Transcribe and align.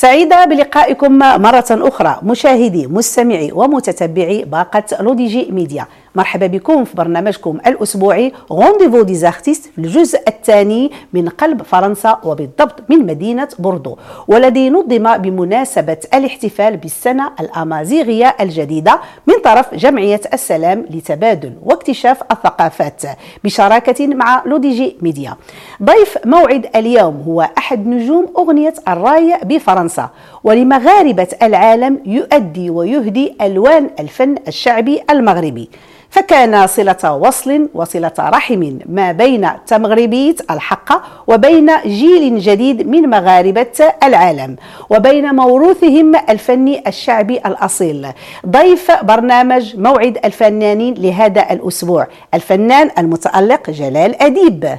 سعيدة 0.00 0.44
بلقائكم 0.44 1.18
مرة 1.18 1.64
أخرى 1.70 2.18
مشاهدي 2.22 2.86
مستمعي 2.86 3.52
ومتتبعي 3.52 4.44
باقة 4.44 5.02
L'ODJ 5.02 5.48
Média. 5.52 5.86
مرحبا 6.14 6.46
بكم 6.46 6.84
في 6.84 6.96
برنامجكم 6.96 7.58
الأسبوعي 7.66 8.32
rendez-vous 8.50 9.02
des 9.02 9.14
artistes 9.14 9.70
في 9.74 9.78
الجزء 9.78 10.20
الثاني 10.28 10.90
من 11.12 11.28
قلب 11.28 11.62
فرنسا 11.62 12.18
وبالضبط 12.24 12.74
من 12.88 13.06
مدينة 13.06 13.48
بوردو. 13.58 13.96
والذي 14.28 14.70
نظم 14.70 15.16
بمناسبة 15.16 15.96
الاحتفال 16.14 16.76
بالسنة 16.76 17.30
الأمازيغية 17.40 18.36
الجديدة 18.40 19.00
من 19.26 19.34
طرف 19.44 19.74
جمعية 19.74 20.20
السلام 20.32 20.86
لتبادل 20.90 21.52
واكتشاف 21.62 22.22
الثقافات 22.30 23.02
بشراكة 23.44 24.06
مع 24.06 24.42
L'ODJ 24.46 24.96
Média. 25.02 25.36
ضيف 25.82 26.18
موعد 26.24 26.66
اليوم 26.76 27.22
هو 27.26 27.48
أحد 27.58 27.86
نجوم 27.86 28.26
أغنية 28.38 28.74
الرأي 28.88 29.38
بفرنسا. 29.44 30.10
ولمغاربة 30.44 31.28
العالم 31.42 32.00
يؤدي 32.06 32.70
ويهدي 32.70 33.34
ألوان 33.40 33.90
الفن 34.00 34.34
الشعبي 34.48 35.00
المغربي. 35.10 35.70
فكان 36.10 36.66
صلة 36.66 37.14
وصل 37.14 37.68
وصلة 37.74 38.12
رحم 38.18 38.78
ما 38.86 39.12
بين 39.12 39.48
تمغربية 39.66 40.34
الحق 40.50 40.92
وبين 41.26 41.70
جيل 41.86 42.38
جديد 42.38 42.88
من 42.88 43.10
مغاربة 43.10 43.92
العالم 44.02 44.56
وبين 44.90 45.34
موروثهم 45.34 46.12
الفني 46.28 46.82
الشعبي 46.86 47.38
الأصيل. 47.38 48.06
ضيف 48.46 48.92
برنامج 49.02 49.76
موعد 49.76 50.18
الفنانين 50.24 50.94
لهذا 50.94 51.52
الأسبوع 51.52 52.06
الفنان 52.34 52.90
المتألق 52.98 53.70
جلال 53.70 54.22
أديب. 54.22 54.78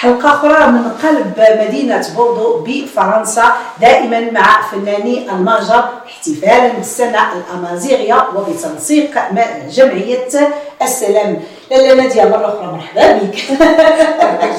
حلقة 0.00 0.30
أخرى 0.30 0.66
من 0.66 0.90
قلب 1.02 1.44
مدينة 1.60 2.06
بوردو 2.16 2.64
بفرنسا 2.66 3.44
دائما 3.80 4.30
مع 4.30 4.62
فناني 4.70 5.30
المهجر 5.30 5.84
احتفالا 6.06 6.68
بالسنة 6.68 7.18
الأمازيغية 7.32 8.26
وبتنسيق 8.36 9.10
جمعية 9.68 10.28
السلام. 10.82 11.42
لالا 11.70 11.94
نادية 11.94 12.24
مرة 12.24 12.46
أخرى 12.46 12.66
مرحبا 12.66 13.12
بك. 13.12 13.36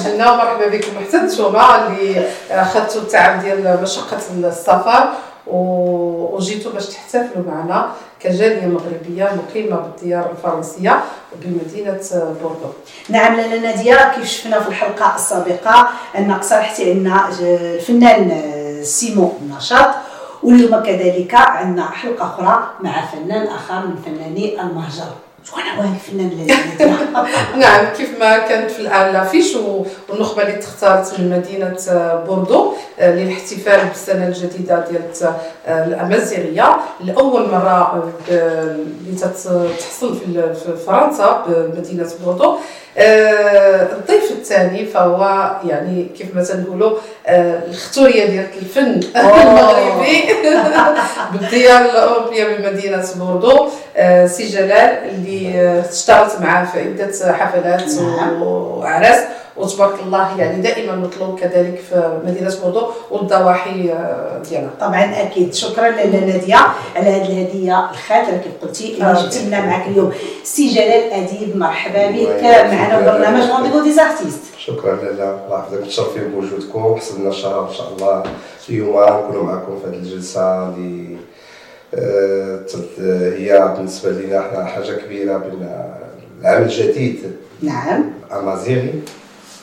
جنة 0.05 0.31
ومرحبا 0.31 0.67
بكم 0.67 0.91
حتى 1.07 1.17
نتوما 1.17 1.87
اللي 1.87 2.27
أخذتوا 2.51 3.01
التعب 3.01 3.41
ديال 3.41 3.79
مشقة 3.81 4.19
السفر 4.43 5.09
وجيتوا 5.47 6.71
باش 6.71 6.85
تحتفلوا 6.85 7.45
معنا. 7.47 7.91
كجالية 8.23 8.67
مغربية 8.67 9.35
مقيمة 9.35 9.75
بالديار 9.77 10.31
الفرنسية 10.31 11.03
بمدينة 11.41 12.01
بوردو. 12.13 12.69
نعم 13.09 13.35
لاله 13.35 13.59
ناديه 13.59 14.11
كيف 14.15 14.25
شفنا 14.25 14.59
في 14.59 14.69
الحلقة 14.69 15.15
السابقة 15.15 15.89
أن 16.17 16.31
اقترحتي 16.31 16.91
عندنا 16.91 17.29
الفنان 17.39 18.41
سيمون 18.83 19.51
نشاط 19.57 19.95
واليوم 20.43 20.83
كذلك 20.83 21.35
عندنا 21.35 21.85
حلقة 21.85 22.25
أخرى 22.25 22.69
مع 22.81 23.05
فنان 23.05 23.47
آخر 23.47 23.87
من 23.87 23.95
فناني 24.05 24.61
المهجر. 24.61 25.11
شكون 25.43 25.63
هو 25.77 25.83
الفنان 25.83 26.47
نعم 27.61 27.85
كيف 27.97 28.19
ما 28.19 28.37
كانت 28.37 28.71
في 28.71 28.79
الأفيش 28.79 29.55
والنخبة 30.09 30.41
اللي 30.43 30.53
تختارت 30.53 31.19
من 31.19 31.29
مدينة 31.29 31.77
بوردو 32.27 32.73
آه، 32.99 33.15
للاحتفال 33.15 33.87
بالسنة 33.87 34.27
الجديدة 34.27 34.85
ديال 34.89 35.01
آه، 35.67 35.85
الأمازيغية. 35.85 36.75
لأول 37.03 37.41
مرة 37.41 38.03
آه، 38.31 38.75
اللي 39.07 39.19
تحصل 39.21 40.15
في 40.15 40.43
فرنسا 40.85 41.45
بمدينة 41.47 42.09
بوردو. 42.25 42.57
الضيف 42.97 44.31
الثاني 44.31 44.85
فهو 44.85 45.51
يعني 45.65 46.07
كيف 46.17 46.35
ما 46.35 46.43
تنقولوا 46.43 46.97
الختوريه 47.27 48.25
ديال 48.25 48.47
الفن 48.61 48.99
المغربي. 49.15 50.23
بالديار 51.33 51.81
الأوروبية 51.81 52.43
بمدينة 52.43 53.05
بوردو. 53.15 53.67
سي 54.27 54.47
جلال 54.47 55.09
اللي 55.09 55.59
اشتغلت 55.91 56.41
معاه 56.41 56.65
في 56.65 56.79
عدة 56.79 57.33
حفلات 57.33 57.93
نعم. 58.01 58.41
وأعراس. 58.41 59.19
وتبارك 59.57 59.99
الله 60.05 60.39
يعني 60.39 60.61
دائما 60.61 60.95
مطلوب 60.95 61.39
كذلك 61.39 61.81
في 61.89 62.19
مدينة 62.25 62.53
بوردو 62.63 62.87
والضواحي 63.11 63.91
آه، 63.91 64.41
ديالها 64.49 64.69
طبعا 64.79 65.21
أكيد. 65.21 65.53
شكرا 65.53 65.89
لنادية 65.89 66.55
على 66.95 67.09
هذه 67.09 67.25
الهدية 67.25 67.89
الخاطرة 67.91 68.37
كيف 68.37 68.51
قلتي 68.61 68.93
اللي 68.93 69.05
آه. 69.05 69.21
جبت 69.23 69.37
لنا 69.37 69.65
معك 69.65 69.87
اليوم. 69.87 70.11
سي 70.43 70.67
جلال 70.69 71.11
أديب 71.11 71.57
مرحبا 71.57 72.07
بك. 72.11 72.43
معنا 72.43 72.97
في 72.99 73.05
برنامج 73.05 73.49
rendez-vous 73.51 73.79
des 73.83 73.93
artistes 73.93 74.39
شكرا 74.57 74.95
لالة 74.95 75.39
الله 75.45 75.59
يحفظك. 75.59 75.81
متشرفين 75.81 76.23
بوجودكم. 76.23 76.85
وحسن 76.85 77.27
الشرف 77.27 77.69
إن 77.69 77.75
شاء 77.75 77.87
الله 77.97 78.23
اليوم 78.69 78.99
نكونوا 79.03 79.43
معكم 79.43 79.79
في 79.79 79.87
هذه 79.89 79.93
الجلسة 79.93 80.67
اللي 80.67 81.15
آه، 81.15 81.30
هي 83.37 83.73
بالنسبة 83.77 84.11
لنا 84.11 84.65
حاجة 84.65 84.91
كبيرة 84.91 85.37
بين 85.37 85.69
العام 86.41 86.63
الجديد. 86.63 87.19
نعم. 87.61 88.03
أمازيغي 88.31 88.93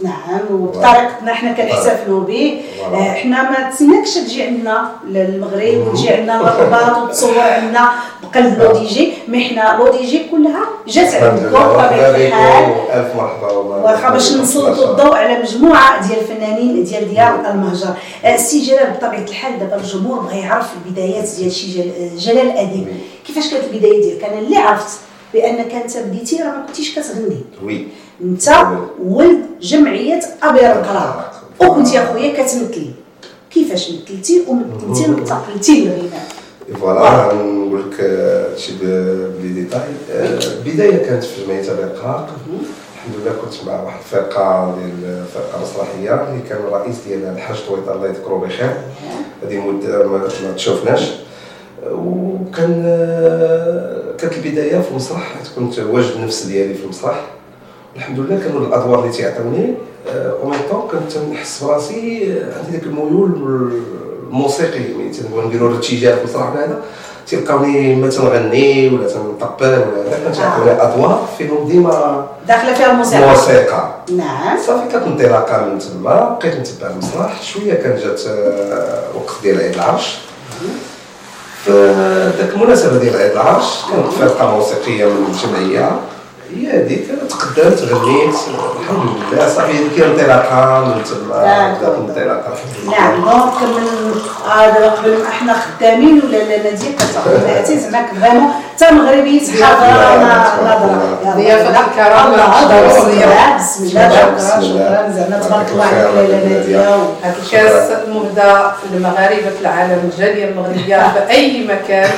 نعم 0.01 0.41
وبطريقتنا 0.51 1.33
إحنا 1.33 1.53
كنحتفلوا 1.53 2.21
به 2.21 2.61
آه، 2.93 2.97
إحنا 3.13 3.51
ما 3.51 3.71
تسناكش 3.71 4.15
تجي 4.15 4.43
عندنا 4.43 4.91
للمغرب 5.09 5.87
وتجي 5.89 6.11
عندنا 6.11 6.33
للرباط 6.33 6.99
وتصور 6.99 7.41
عندنا 7.41 7.89
بقلب 8.23 8.63
L'ODJ. 8.63 9.13
mais 9.29 9.45
حنا 9.45 9.77
L'ODJ 9.79 10.23
كلها 10.31 10.65
جات 10.89 11.15
عندكم 11.15 11.49
بطبيعه 11.51 12.17
الحال 12.17 12.65
ألف 12.93 13.17
مرحبا 13.17 13.47
والله. 13.53 13.77
واخا 13.77 14.11
باش 14.11 14.33
نسلطوا 14.33 14.91
الضوء 14.91 15.15
على 15.17 15.39
مجموعة 15.43 16.09
ديال 16.09 16.19
الفنانين 16.21 16.85
ديال 16.85 17.09
ديار 17.11 17.41
المهجر. 17.51 17.95
آه، 18.25 18.37
سي 18.37 18.61
جلال 18.63 18.91
بطبيعة 18.91 19.21
الحال 19.29 19.59
دابا 19.59 19.77
الجمهور 19.77 20.19
بغى 20.19 20.39
يعرف 20.39 20.67
البدايات 20.87 21.29
ديال 21.39 21.53
شي 21.53 21.83
جلال 22.17 22.51
أديب. 22.59 22.87
كيفاش 23.27 23.51
كانت 23.51 23.65
البداية 23.65 24.03
ديالك؟ 24.03 24.25
أنا 24.25 24.39
اللي 24.39 24.57
عرفت 24.57 24.99
بانك 25.35 25.73
انت 25.73 25.97
بديتي 25.97 26.37
راه 26.37 26.45
ما 26.45 26.67
كنتيش 26.67 26.99
كتغني. 26.99 27.41
Oui. 27.65 27.87
أنت 28.23 28.49
ولد 29.05 29.41
جمعية 29.61 30.21
ابيض 30.43 30.65
القرار. 30.65 31.31
وكنت 31.61 31.93
يا 31.95 32.13
خويا 32.13 32.33
كتمثلي. 32.33 32.91
كيفاش 33.51 33.91
مثلتي 33.91 34.45
ومثلتي 34.49 35.07
انتقلتي 35.07 35.81
للغناء 35.81 36.29
voilà 36.81 37.35
نقول 37.35 37.81
لك 37.81 37.97
شي 38.57 38.73
بلي 38.83 39.53
ديتاي. 39.53 39.81
البدايه 40.11 41.07
كانت 41.07 41.25
في 41.25 41.45
جمعية 41.45 41.61
ابيض 41.61 41.85
القرار. 41.85 42.29
الحمد 42.95 43.15
لله 43.23 43.33
كنت 43.33 43.55
مع 43.67 43.83
واحد 43.83 43.99
الفرقة 43.99 44.75
ديال 44.79 45.25
فرقه 45.35 45.63
مسرحيه 45.63 46.29
اللي 46.29 46.43
كان 46.49 46.59
الرئيس 46.59 46.97
ديالها 47.07 47.33
الحاج 47.33 47.57
طويط 47.69 47.89
الله 47.89 48.09
يذكره 48.09 48.35
بخير. 48.35 48.77
هذه 49.43 49.59
مدة 49.59 50.09
ما 50.09 50.53
تشوفناش. 50.57 51.11
وكان 51.93 52.83
كانت 54.19 54.33
البداية 54.33 54.81
في 54.81 54.91
المسرح 54.91 55.35
كنت 55.57 55.79
واجد 55.79 56.11
النفس 56.17 56.43
ديالي 56.43 56.75
في 56.75 56.85
المسرح. 56.85 57.21
الحمد 57.97 58.19
لله 58.19 58.41
كانوا 58.45 58.61
الأدوار 58.67 59.01
اللي 59.01 59.13
تيعطوني 59.13 59.75
أو 60.09 60.49
ميم 60.49 60.61
طون 60.71 60.89
كنت 60.91 61.19
نحس 61.33 61.65
براسي 61.65 62.35
عندي 62.57 62.77
داك 62.77 62.83
الميول 62.83 63.33
الموسيقي 64.27 64.81
يعني 64.83 65.11
تنبغيو 65.11 65.49
نديرو 65.49 65.69
الاتجاه 65.71 66.15
في 66.15 66.21
المسرح 66.21 66.47
هذا 66.53 66.83
تلقاوني 67.27 67.95
ما 67.95 68.09
تنغني 68.11 68.89
ولا 68.89 69.09
تنطبل 69.09 69.67
ولا 69.67 70.09
هذا 70.09 70.31
كتعطوني 70.33 70.71
آه. 70.71 70.95
أدوار 70.95 71.29
فيهم 71.39 71.69
ديما 71.69 72.27
داخلة 72.49 72.75
فيها 72.75 72.91
الموسيقى. 72.91 73.25
الموسيقى 73.25 73.95
نعم. 74.17 74.59
صافي 74.67 74.93
كانت 74.93 75.05
انطلاقة 75.07 75.65
من 75.65 75.79
تما 75.79 76.39
بقيت 76.41 76.57
نتبع 76.57 76.91
المسرح. 76.91 77.43
شوية 77.43 77.75
كان 77.75 77.97
جات 77.97 78.21
آه، 78.29 79.03
وقت 79.15 79.35
ديال 79.43 79.59
عيد 79.59 79.75
العرش. 79.75 80.19
في 81.65 81.71
ذاك 82.39 82.55
المناسبة 82.55 82.99
ديال 82.99 83.17
عيد 83.17 83.31
العرش 83.31 83.65
كانت 83.91 84.13
فرقة 84.13 84.57
موسيقية 84.57 85.05
من 85.05 85.27
الجمعية. 85.35 85.91
هي 86.55 86.71
هذيك 86.71 87.07
تقدمت 87.31 87.79
غنيت 87.83 88.35
الحمد 88.81 89.09
لله. 89.33 89.49
صافي 89.49 89.73
هذيك 89.73 90.01
انطلاقه 90.01 90.81
من 90.81 91.03
تما 91.05 91.75
بدات 91.79 91.89
الانطلاقه 91.95 92.53
نعم 92.91 93.21
دونك 93.21 93.63
من 93.63 94.15
دابا 94.47 94.91
قبل 94.91 95.19
ما 95.23 95.29
إحنا 95.29 95.53
خدامين 95.55 96.23
ولا 96.25 96.37
لا؟ 96.37 96.63
ناديه 96.63 96.97
كتعطي 96.97 97.79
زعما 97.79 98.07
فريمون 98.21 98.51
حتى 98.79 98.95
مغربي 98.95 99.41
حاضره 99.63 101.35
ضيافه 101.37 101.81
الكرام 101.81 102.33
بسم 103.59 103.85
الله 103.85 104.39
شكرا 104.39 105.11
زعما 105.11 105.39
تبارك 105.39 105.69
الله 105.73 105.85
عليك 105.85 106.15
لاله 106.15 106.49
ناديه 106.49 106.97
هذا 107.23 107.37
الكاس 107.43 107.91
مهدى 108.09 108.71
للمغاربه 108.93 109.51
في 109.51 109.61
العالم 109.61 110.11
الجاليه 110.13 110.49
المغربية 110.49 110.97
في 111.13 111.31
أي 111.31 111.67
مكان. 111.67 112.11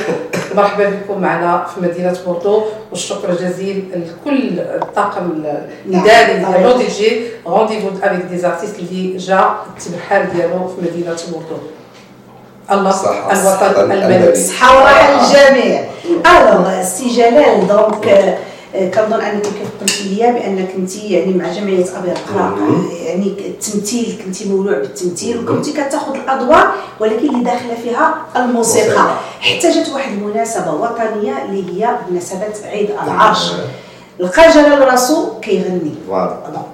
مرحبا 0.55 0.89
بكم 0.89 1.21
معنا 1.21 1.65
في 1.75 1.81
مدينة 1.81 2.17
بورتو. 2.25 2.61
والشكر 2.91 3.29
الجزيل 3.29 3.83
لكل 3.95 4.59
الطاقم 4.59 5.43
الإداري 5.85 6.33
ديال 6.39 6.65
L'ODJ 6.65 7.21
rendez-vous 7.47 7.87
avec 8.03 8.25
des 8.25 8.37
artistes 8.37 8.79
اللي 8.79 9.17
جا 9.17 9.55
التبحال 9.77 10.33
ديالو 10.33 10.67
في 10.67 10.81
مدينة 10.81 11.15
بورتو. 11.31 11.55
الله 12.71 12.95
الوطن 13.31 13.91
الملك 13.91 14.35
صحه 14.35 14.77
وراحه 14.77 15.11
للجميع 15.13 15.83
الوغ 16.25 16.83
سي 16.83 17.07
جلال 17.07 17.67
دونك 17.67 18.37
آه، 18.75 18.89
كنظن 18.89 19.21
أنك 19.21 19.41
كيف 19.41 19.69
قلتي 19.81 20.03
لي 20.03 20.31
بأنك 20.31 20.69
انت 20.77 20.95
يعني 21.03 21.33
مع 21.33 21.51
جمعية 21.53 21.85
أبي 21.97 22.11
القراء 22.11 22.53
يعني 23.05 23.27
التمثيل 23.27 24.21
كنتي 24.25 24.49
مولوع 24.49 24.77
بالتمثيل 24.77 25.37
وكنتي 25.39 25.71
كتاخذ 25.71 26.15
الأدوار 26.15 26.73
ولكن 26.99 27.29
اللي 27.29 27.43
داخلة 27.43 27.75
فيها 27.83 28.15
الموسيقى. 28.35 29.07
حتى 29.41 29.71
جات 29.71 29.89
واحد 29.89 30.11
المناسبة 30.11 30.71
وطنية 30.73 31.45
اللي 31.45 31.83
هي 31.83 31.95
مناسبة 32.11 32.39
عيد 32.65 32.89
العرش. 33.03 33.51
لقى 34.19 34.49
جلال 34.51 34.87
راسو 34.87 35.39
كيغني. 35.39 35.95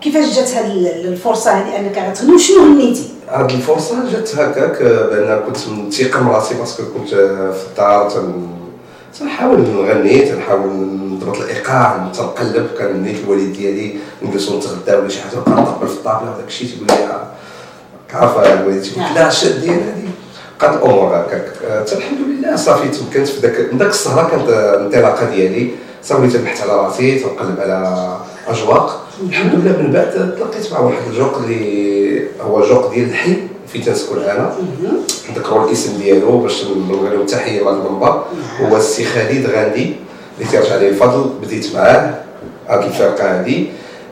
كيفاش 0.02 0.36
جات 0.36 0.50
هذه 0.50 0.72
الفرصة 1.08 1.52
هذه؟ 1.52 1.80
أنك 1.80 1.98
غتغني 1.98 2.32
وشنو 2.36 2.64
غنيتي؟ 2.64 3.10
هذه 3.28 3.56
الفرصة 3.56 4.12
جات 4.12 4.36
هكاك 4.36 4.82
بأن 4.82 5.42
كنت 5.48 5.58
مثيق 5.88 6.22
من 6.22 6.28
راسي 6.28 6.56
parce 6.56 6.73
que 6.73 6.84
كنت 6.94 7.10
في 7.10 7.66
الدار 7.70 8.12
تنحاول 9.20 9.60
نغني 9.60 10.22
تنحاول 10.22 10.70
نضبط 11.12 11.38
الإيقاع 11.38 12.12
تنقلب. 12.14 12.68
كان 12.80 13.04
نيت 13.04 13.24
الوالد 13.24 13.54
ديالي 13.54 13.96
نجلسو 14.22 14.58
نتغداو 14.58 15.00
ولا 15.00 15.10
شي 15.10 15.22
حاجة 15.22 15.40
نبقى 15.40 15.62
نطبل 15.62 15.88
في 15.88 15.94
الطابلة 15.94 16.32
وداك 16.36 16.48
الشيء 16.48 16.68
تيقول 16.68 16.88
لي 16.88 17.28
كعرفه 18.12 18.54
الوالد. 18.54 18.82
تيقول 18.82 19.04
لك 19.04 19.12
لا 19.16 19.30
شاد 19.30 19.62
ديال 19.62 19.74
هذه 19.76 20.10
قد 20.60 20.74
الأمور 20.74 21.16
هكاك. 21.16 21.52
الحمد 21.92 22.20
لله 22.20 22.56
صافي 22.56 22.88
تمكنت 22.88 23.28
في 23.28 23.40
ذاك 23.40 23.74
من 23.74 23.80
ذاك 23.80 23.90
السهرة 23.90 24.30
كانت 24.30 24.50
الانطلاقه 24.50 25.30
ديالي. 25.30 25.72
صافي 26.04 26.28
تنبحث 26.28 26.62
على 26.62 26.72
راسي 26.72 27.20
تنقلب 27.20 27.60
على 27.60 28.08
أجواق. 28.48 29.08
الحمد 29.30 29.54
لله 29.56 29.78
من 29.78 29.92
بعد 29.92 30.36
تلاقيت 30.36 30.74
مع 30.74 30.80
واحد 30.80 31.02
الجوق 31.10 31.38
اللي 31.38 32.28
هو 32.42 32.62
جوق 32.62 32.94
ديال 32.94 33.10
الحي 33.10 33.38
في 33.68 33.80
تنسكن 33.80 34.20
أنا 34.20 34.56
نذكروا 35.30 35.68
الاسم 35.68 35.98
ديالو 35.98 36.38
باش 36.38 36.66
نقول 36.66 37.14
لهم 37.14 37.26
تحيه 37.26 37.64
مع 37.64 37.72
المنبر. 37.72 38.24
هو 38.62 38.78
السي 38.78 39.06
خالد 39.06 39.46
غاندي 39.46 39.96
اللي 40.38 40.52
تيرجع 40.52 40.74
عليه 40.74 40.90
الفضل 40.90 41.30
بديت 41.44 41.76
معاه 41.76 42.14
هذه 42.68 42.86
الفرقة 42.88 43.40
هذه 43.42 43.66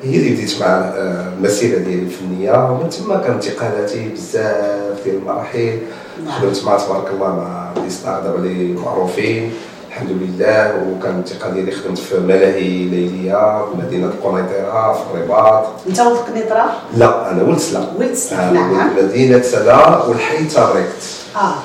هي 0.03 0.15
اللي 0.17 0.29
بديت 0.29 0.61
مع 0.61 0.67
آه، 0.67 1.33
المسيره 1.37 1.79
ديالي 1.79 2.01
الفنية. 2.01 2.71
ومن 2.71 2.89
ثم 2.89 3.13
كانت 3.13 3.47
انتقالاتي 3.47 4.09
بزاف 4.09 5.03
ديال 5.03 5.15
المراحل. 5.15 5.77
نعم. 6.25 6.41
خدمت 6.41 6.63
مع 6.65 6.77
تبارك 6.77 7.07
الله 7.13 7.35
مع 7.35 7.71
les 7.83 7.89
stars 7.89 8.23
دابا 8.23 8.37
اللي 8.37 8.73
معروفين. 8.73 9.51
الحمد 9.95 10.11
لله 10.11 10.73
وكان 10.75 11.11
الانتقال 11.11 11.53
ديالي 11.53 11.71
خدمت 11.71 11.97
في 11.97 12.19
ملاهي 12.19 12.85
ليليه 12.85 13.65
في 13.65 13.77
مدينه 13.77 14.11
قنيطره 14.23 14.93
في 14.93 14.99
الرباط 15.13 15.67
انت 15.89 15.99
ولد 15.99 16.17
قنيطره؟ 16.17 16.73
لا 16.97 17.31
أنا 17.31 17.43
ولد 17.43 17.57
سلا 17.57 17.79
ولد 17.99 18.13
سلا 18.13 18.51
نعم 18.51 18.89
مدينه 18.97 19.41
سلا 19.41 19.97
والحي 19.97 20.45
تاريكت 20.45 21.03
آه 21.35 21.55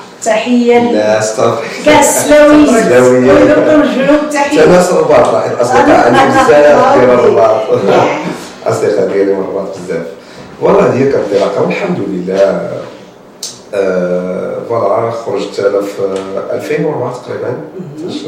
السلاويين 1.99 2.69
السلاويين 2.69 3.29
الجنوب 3.81 4.29
تحيه 4.33 4.65
ناس 4.65 4.89
الرباط 4.89 5.27
راح 5.27 5.45
الاصدقاء 5.45 6.13
عندي 6.13 6.33
بزاف 6.33 6.49
ديال 6.97 7.09
الرباط 7.09 7.61
اصدقاء 8.67 9.07
ديالي 9.07 9.33
من 9.33 9.41
الرباط 9.41 9.77
بزاف 9.77 10.05
والله 10.61 10.85
هذه 10.85 11.11
كانت 11.11 11.25
العلاقه 11.31 11.61
والحمد 11.61 11.99
لله 12.07 12.71
فوالا 14.71 15.11
خرجت 15.11 15.59
أنا 15.59 15.81
في 15.81 15.99
2004 16.51 17.13
تقريبا. 17.13 17.57
باش 18.03 18.25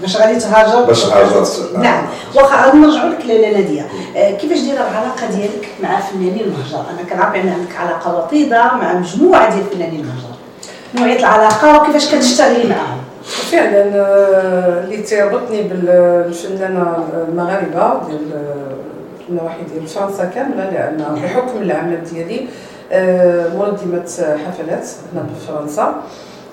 باش 0.00 0.16
غادي 0.16 0.38
تهاجر؟ 0.40 0.82
باش 0.82 1.06
هاجرت 1.06 1.70
نعم. 1.78 2.04
واخا 2.34 2.66
غادي 2.66 2.78
نرجعوا 2.78 3.10
لك 3.10 3.26
لاله 3.26 3.52
ناديه 3.58 3.86
كيفاش 4.14 4.58
دايره 4.60 4.80
العلاقة 4.80 5.26
ديالك 5.30 5.68
مع 5.82 6.00
فنانين 6.00 6.40
المهجر؟ 6.40 6.84
أنا 6.90 7.08
كنعرف 7.10 7.34
أن 7.34 7.48
عندك 7.48 7.76
علاقة 7.80 8.18
وطيدة 8.18 8.64
مع 8.64 8.92
مجموعة 8.94 9.54
ديال 9.54 9.64
فنانين 9.64 10.00
المهجر. 10.00 10.32
نوعية 10.94 11.18
العلاقة 11.18 11.82
وكيفاش 11.82 12.14
كتشتغلي 12.14 12.68
معاهم؟ 12.68 13.00
فعلا 13.24 13.84
اللي 14.84 14.96
تربطني 14.96 15.62
بالفنانة 15.62 16.96
المغاربة 17.28 18.06
ديال 18.08 18.20
النواحي 19.28 19.62
ديال 19.74 19.86
فرنسا 19.86 20.24
كاملة 20.24 20.70
لأن 20.70 21.20
بحكم 21.22 21.62
العمل 21.62 22.04
ديالي 22.12 22.40
آه، 22.40 22.46
منظمه 23.54 24.36
حفلات 24.46 24.88
هنا 25.12 25.22
بفرنسا 25.22 26.02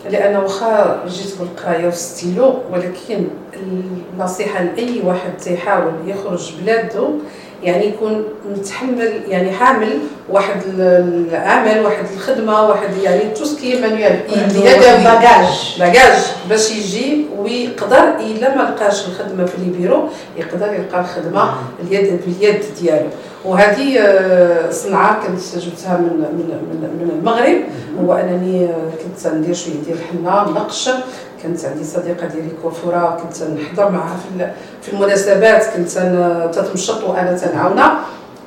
لأن 0.10 0.36
واخا 0.36 1.04
جيت 1.08 1.38
بالقرايه 1.40 1.86
والستيلو 1.86 2.54
ولكن 2.72 3.28
النصيحة 4.14 4.64
لأي 4.64 5.02
واحد 5.06 5.38
تيحاول 5.38 5.92
يخرج 6.06 6.54
بلاده 6.62 7.10
يعني 7.64 7.86
يكون 7.88 8.24
متحمل 8.56 9.22
يعني 9.28 9.52
حامل 9.52 10.00
واحد 10.30 10.62
العمل 10.80 11.86
واحد 11.86 12.06
الخدمة 12.16 12.68
واحد 12.68 12.90
يعني 13.04 13.22
tout 13.36 13.56
ce 13.56 13.67
qui 13.67 13.82
est 13.82 13.95
manuel 13.95 14.20
يدوي 14.30 14.64
bagage 15.04 15.76
bagage 15.80 16.18
باش 16.50 16.72
يجي 16.72 17.26
ويقدر 17.38 18.16
إلا 18.20 18.56
ما 18.56 18.62
لقاش 18.62 19.08
الخدمة 19.08 19.46
في 19.46 19.56
البيرو 19.56 20.04
يقدر 20.38 20.74
يلقى 20.74 21.02
الخدمة 21.02 21.54
اليد 21.84 22.22
باليد 22.26 22.62
ديالو. 22.82 23.08
وهذه 23.46 24.00
آه، 24.00 24.72
صنعة 24.72 25.28
كنت 25.28 25.58
جبتها 25.58 25.98
من 25.98 26.08
من 26.08 26.60
من, 26.72 26.90
من 27.00 27.12
المغرب. 27.20 27.58
هو 28.02 28.14
أنني 28.14 28.66
آه، 28.66 28.92
كنت 29.04 29.34
ندير 29.34 29.56
شوية 29.56 29.74
ديال 29.86 29.98
الحنه 29.98 30.52
نقش. 30.52 30.90
كانت 31.44 31.66
عندي 31.66 31.84
صديقة 31.84 32.28
ديالي 32.28 32.50
coiffeuse 32.62 33.22
كنت 33.24 33.44
نحضر 33.44 33.92
معها 33.92 34.16
في 34.18 34.48
في 34.82 34.94
المناسبات 34.94 35.66
كنت 35.76 35.90
تتمشط 36.56 37.04
وأنا 37.04 37.38
تنعاونها. 37.38 38.00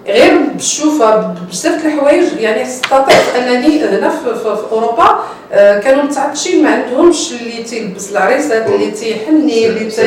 غير 0.07 0.39
بالشوفه 0.55 1.17
بزاف 1.51 1.87
الحوايج 1.87 2.25
يعني 2.39 2.63
استطعت 2.63 3.13
أنني 3.39 3.85
هنا 3.85 4.09
في, 4.09 4.35
في, 4.35 4.57
في 4.57 4.73
أوروبا 4.73 5.19
آه، 5.53 5.79
كانوا 5.79 6.03
متعطشين 6.03 6.65
ما 6.65 6.71
عندهمش 6.71 7.33
اللي 7.33 7.63
تيلبس 7.63 8.13
العريسات 8.13 8.67
اللي 8.67 8.91
تيحني 8.91 9.67
اللي 9.67 9.91
تي 9.91 10.03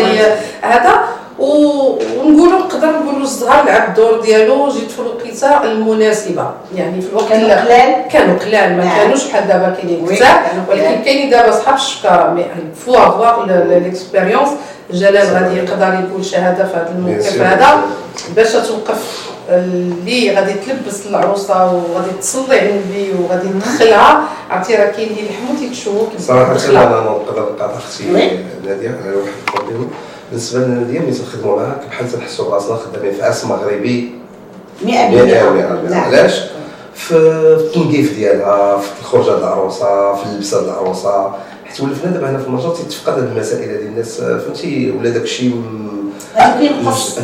هذا. 0.62 1.08
ونقولوا 1.40 2.60
نقدر 2.60 2.88
نقولوا 2.88 3.22
الزهر 3.22 3.66
لعب 3.66 3.90
الدور 3.90 4.22
ديالو 4.22 4.70
جيت 4.70 4.92
في 4.92 5.00
الوقيته 5.00 5.64
المناسبة. 5.64 6.52
يعني 6.76 7.02
في 7.02 7.10
الوقت 7.10 7.30
كانوا 7.30 7.62
قلال 7.62 8.08
كانوا 8.12 8.40
قلال 8.40 8.78
ما 8.78 8.84
نعم. 8.86 8.98
كانوش 8.98 9.28
بحال 9.28 9.48
دابا 9.48 9.70
كاينين 9.70 10.08
كثار 10.08 10.42
ولكن 10.70 11.04
كاينين 11.04 11.30
دابا 11.30 11.52
صحاب 11.52 11.76
الشكارة. 11.76 12.34
mais 12.34 12.46
faut 12.86 12.96
avoir 12.96 13.46
l'expérience 13.46 14.50
جلال 14.92 15.28
غادي 15.28 15.58
يقدر 15.58 16.06
يقول 16.10 16.26
شهادة 16.26 16.68
في 16.68 16.74
هذا 16.74 16.94
الموقف 16.98 17.42
هذا. 17.42 17.82
باش 18.36 18.52
توقف 18.52 19.30
اللي 19.50 20.36
غادي 20.36 20.54
تلبس 20.54 21.06
العروسة 21.06 21.66
وغادي 21.74 22.12
تصلي 22.22 22.60
على 22.60 22.70
النبي 22.70 23.12
وغادي 23.24 23.48
تدخلها. 23.48 24.24
عرفتي 24.50 24.76
راه 24.76 24.86
كاين 24.86 25.16
ديال 25.16 25.26
الحموت 25.30 25.62
يكشفوك 25.62 26.10
صراحة 26.20 26.70
أنا 26.70 27.00
نقدر 27.00 27.50
نقاطع 27.56 27.74
أختي 27.78 28.04
نادية 28.66 28.90
على 28.90 29.16
واحد 29.16 29.34
البروبليم 29.48 29.92
بالنسبة 30.30 30.60
لنا 30.60 30.84
ديال 30.84 31.04
ملي 31.04 31.12
تنخدموا 31.12 31.62
معاك 31.62 31.82
بحال 31.90 32.12
تنحسوا 32.12 32.50
براسنا 32.50 32.76
خدامين 32.76 33.14
في 33.14 33.24
عرس 33.24 33.46
مغربي. 33.46 34.12
100% 34.86 34.88
100% 34.88 34.90
علاش؟ 35.94 36.42
في 36.96 37.16
التنظيف 37.60 38.16
ديالها 38.16 38.78
في 38.78 39.00
الخروجه 39.02 39.38
العروسة 39.38 40.16
في 40.16 40.26
اللبسة 40.26 40.66
العروسة. 40.66 41.36
حيت 41.66 41.82
ولفنا 41.82 42.12
دابا 42.12 42.30
هنا 42.30 42.38
في 42.38 42.48
المهجر 42.48 42.70
تيتفقد 42.70 43.14
هذه 43.14 43.32
المسائل 43.32 43.70
هذه. 43.70 43.88
الناس 43.88 44.22
فهمتي 44.22 44.92
ولا 44.92 45.10
داك 45.10 45.22
الشيء 45.22 45.64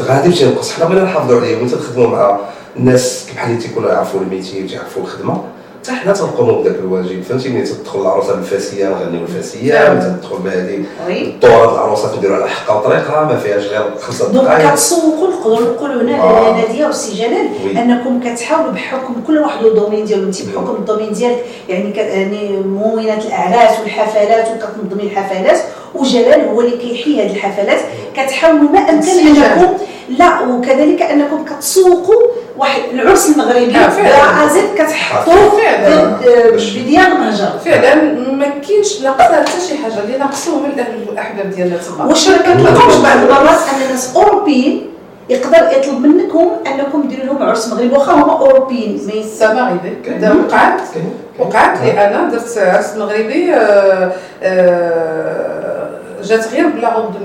غادي 0.07 0.27
يمشي 0.27 0.43
ينقص. 0.43 0.71
حنا 0.73 0.85
بغينا 0.85 1.03
نحافظوا 1.03 1.39
عليه 1.39 1.57
وانت 1.57 1.75
تخدموا 1.75 2.07
مع 2.07 2.39
الناس 2.77 3.25
بحال 3.35 3.51
اللي 3.51 3.61
تيكونوا 3.61 3.91
يعرفوا 3.91 4.19
ال 4.19 4.25
métier 4.25 4.63
وتيعرفوا 4.63 5.03
الخدمة. 5.03 5.43
حتى 5.81 5.91
حنا 5.91 6.13
تنقوموا 6.13 6.61
بداك 6.61 6.75
الواجب 6.75 7.23
فهمتي 7.23 7.49
ملي 7.49 7.63
تدخل 7.63 8.01
العروسة 8.01 8.35
بالفاسية 8.35 8.89
نغنيو 8.89 9.21
الفاسيه 9.21 9.89
ملي 9.89 10.17
تدخل 10.21 10.37
بهذه 10.37 10.83
الطور 11.09 11.73
العروسة 11.73 12.17
نديروا 12.17 12.35
على 12.35 12.49
حقها 12.49 12.75
وطريقها 12.75 13.23
ما 13.23 13.37
فيهاش 13.37 13.63
غير 13.63 13.97
خمسة 14.01 14.31
دقائق 14.31 14.61
دونك 14.61 14.73
كتسوقوا 14.73 15.27
نقدروا 15.27 15.61
نقولوا 15.61 16.01
هنا. 16.01 16.61
ناديه 16.61 16.85
والسي 16.85 17.13
جلال 17.13 17.77
أنكم 17.77 18.19
كتحاولوا 18.19 18.71
بحكم 18.71 19.13
كل 19.27 19.37
واحد 19.37 19.65
ال 19.65 19.70
domaine 19.70 20.05
ديالو. 20.05 20.23
انت 20.23 20.41
بحكم 20.41 20.75
ال 20.75 20.80
domaine 20.80 21.13
ديالك 21.13 21.45
يعني 21.69 21.89
يعني 21.97 22.49
مؤمنات 22.57 23.25
الأعراس 23.25 23.79
والحفلات 23.79 24.47
وكتنظمي 24.47 25.03
الحفلات 25.03 25.59
وجلال 25.95 26.47
هو 26.47 26.61
اللي 26.61 26.77
كيحيي 26.77 27.25
هذه 27.25 27.31
الحفلات. 27.31 27.79
كتحاولوا 28.15 28.69
ما 28.71 28.79
أمكن 28.79 29.09
أنكم 29.09 29.73
لا 30.09 30.41
وكذلك 30.41 31.01
أنكم 31.01 31.45
كتسوقوا 31.45 32.21
واحد 32.57 32.81
العرس 32.93 33.29
المغربي 33.29 33.77
أزيد 34.45 34.63
كتحطوا 34.75 35.33
بديال 36.75 37.05
المهجر 37.05 37.51
فعلا 37.65 37.95
ما 38.31 38.45
كاينش 38.67 39.01
ناقصه 39.01 39.41
حتى 39.41 39.61
شي 39.67 39.77
حاجة 39.77 40.03
اللي 40.03 40.17
ناقصوهم 40.17 40.65
الاهل 40.65 41.05
والاحباب 41.09 41.49
ديالنا 41.49 41.77
تما 41.77 42.05
واش 42.05 42.29
ما 42.29 42.37
كتلقاوش 42.37 42.95
بعض 42.95 43.17
المرات 43.17 43.59
أن 43.75 43.81
الناس 43.85 44.15
أوروبيين 44.15 44.87
يقدر 45.29 45.77
يطلب 45.77 46.05
منكم 46.05 46.51
أنكم 46.67 47.07
ديروا 47.07 47.25
لهم 47.25 47.43
عرس 47.43 47.67
مغربي 47.67 47.89
واخا 47.93 48.11
هما 48.13 48.31
أوروبيين. 48.39 49.01
مي 49.07 49.25
مغربي 49.43 49.99
وقعت 50.39 50.81
وقعت 51.39 51.81
لي 51.81 51.91
أنا 51.91 52.29
درت 52.29 52.57
عرس 52.57 52.95
مغربي 52.97 53.53
آه، 53.55 54.11
آه، 54.43 55.70
جات 56.23 56.47
غير 56.47 56.67
ب 56.67 56.76
la 56.76 56.93
robe 56.93 57.15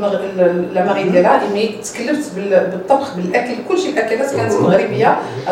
la 0.73 0.85
mariée 0.85 1.03
ديالها 1.03 1.49
mais 1.55 1.75
تكلفت 1.85 2.35
بالطبخ 2.35 3.17
بالأكل 3.17 3.55
كلشي 3.69 3.91
الأكلات 3.91 4.35
كانت 4.35 4.53
مغربية 4.53 5.19
100% 5.47 5.51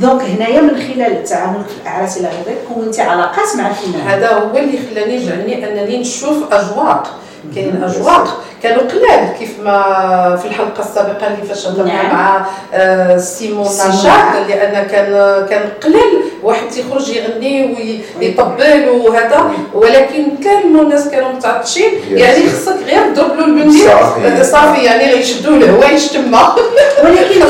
donc 0.00 0.22
هنايا 0.22 0.60
من 0.60 0.76
خلال 0.76 1.24
تعاملك 1.24 1.66
في 1.66 1.82
الأعراس 1.82 2.18
إلى 2.18 2.28
غير 2.46 2.56
كونتي 2.74 3.02
علاقات 3.02 3.56
مع 3.56 3.68
الفنان 3.68 4.00
هذا 4.00 4.28
هو 4.28 4.56
اللي 4.56 4.78
خلاني 4.90 5.26
جعلني 5.26 5.68
أنني 5.68 6.00
نشوف 6.00 6.52
اجواق 6.52 7.18
كاين 7.54 7.82
أجواق. 7.84 8.44
كانوا 8.62 8.82
قلال 8.82 9.38
كيف 9.38 9.60
ما 9.64 10.38
في 10.42 10.48
الحلقة 10.48 10.80
السابقة 10.80 11.26
اللي 11.26 11.46
فاش 11.48 11.66
هضرنا 11.66 11.92
نعم. 11.92 12.06
مع 12.14 12.46
آه، 12.74 13.16
سيمون. 13.18 13.66
نشاط 13.66 14.48
لأن 14.48 14.86
كان 14.86 15.06
كان 15.50 15.68
قلال 15.84 16.20
واحد 16.42 16.68
تيخرج 16.68 17.08
يغني 17.08 17.76
ويطبل 18.20 18.88
وهذا. 18.88 19.50
ولكن 19.74 20.24
كانوا 20.44 20.82
الناس 20.82 21.08
كانوا 21.08 21.32
متعطشين. 21.32 21.90
يعني 22.10 22.48
خصك 22.48 22.76
غير 22.86 23.14
تضرب 23.14 23.36
له 23.38 23.44
المنديل 23.44 23.80
صافي. 23.84 24.26
آه، 24.26 24.42
صافي 24.42 24.84
يعني 24.84 25.12
غيشدوا 25.12 25.56
له 25.56 25.70
هو 25.70 25.94
يشتما 25.94 26.54
ولكن 27.04 27.40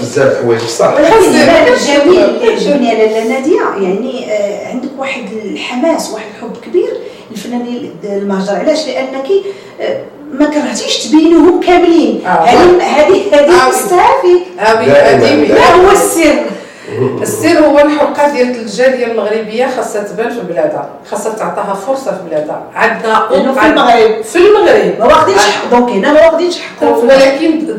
بزاف 0.00 0.44
ولكن 0.44 0.64
البال 1.24 1.74
حسن. 1.76 1.92
الجميل 1.92 2.24
اللي 2.24 2.52
عجبني 2.52 2.90
على 2.90 3.06
لاله 3.06 3.28
ناديه 3.28 3.60
يعني 3.80 4.32
آه، 4.32 4.68
عندك 4.68 4.88
واحد 4.98 5.24
الحماس 5.44 6.10
واحد 6.10 6.26
الحب 6.36 6.56
كبير. 6.66 6.90
للفنانين 7.34 7.90
المهجر. 8.04 8.54
علاش؟ 8.54 8.86
لأنك 8.86 9.26
آه، 9.80 10.00
ما 10.32 10.46
كرهتيش 10.46 11.06
تبينوهم 11.06 11.60
كاملين. 11.60 12.22
آه. 12.26 12.28
هذه 12.28 12.82
هذه 12.82 13.34
هذه 13.34 13.50
آه. 13.50 13.68
مستافي 13.68 14.36
هذه 14.58 14.86
دائماً، 14.86 15.24
هذه 15.24 15.54
ما 15.54 15.86
هو 15.86 15.90
السر. 15.90 16.42
السر 17.22 17.58
هو 17.58 17.78
الحقه 17.78 18.32
ديال 18.32 18.60
الجاليه 18.60 19.06
المغربية 19.06 19.66
خاصها 19.76 20.02
تبان 20.02 20.30
في 20.30 20.40
بلادها. 20.40 20.88
خاصها 21.10 21.34
تعطاها 21.34 21.74
فرصة 21.74 22.10
في 22.10 22.18
بلادها. 22.30 22.62
عندنا 22.74 23.28
في 23.28 23.66
المغرب. 23.66 24.22
في 24.22 24.38
المغرب. 24.38 24.98
ما 24.98 25.06
واخدينش 25.06 25.38
حق. 25.38 25.70
دونك 25.70 25.90
هنا 25.90 26.12
ما 26.12 26.26
واخدينش 26.26 26.58
حقهم 26.58 26.88
المغرب. 26.88 27.04
ولكن 27.04 27.78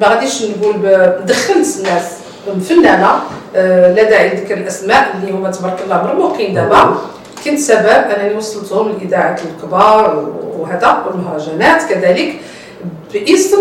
ما 0.00 0.08
غاديش 0.08 0.42
نقول 0.42 0.74
دخلت 1.26 1.76
الناس 1.78 2.04
فنانة 2.68 3.20
لا 3.94 4.02
داعي 4.02 4.28
لذكر 4.28 4.54
الأسماء 4.54 5.14
اللي 5.20 5.32
هما 5.32 5.50
تبارك 5.50 5.78
الله 5.84 6.02
مرموقين 6.02 6.54
دابا. 6.54 6.96
كنت 7.44 7.58
سبب 7.58 7.86
أنني 7.86 8.34
وصلتهم 8.34 8.88
للاذاعات 8.88 9.40
الكبار 9.44 10.32
وهذا 10.58 11.04
والمهرجانات. 11.06 11.82
كذلك 11.82 12.36
باسم 13.12 13.58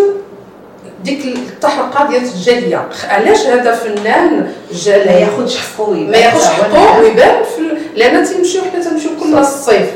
ديك 1.04 1.26
التحرقه 1.26 2.10
ديال 2.10 2.24
الجالية. 2.24 2.88
علاش 3.10 3.48
هذا 3.48 3.76
فنان 3.76 4.52
جالي؟ 4.74 5.06
ما 5.06 5.12
ياخذش 5.12 5.58
حقه 5.58 5.94
ما 5.94 6.18
ياخذش 6.18 6.46
حقه 6.46 7.00
ويبان 7.00 7.44
في 7.44 7.62
لأن 7.96 8.26
تيمشيو 8.26 8.62
حنا 8.62 8.84
تنمشيو 8.84 9.12
كل 9.20 9.36
الصيف. 9.36 9.90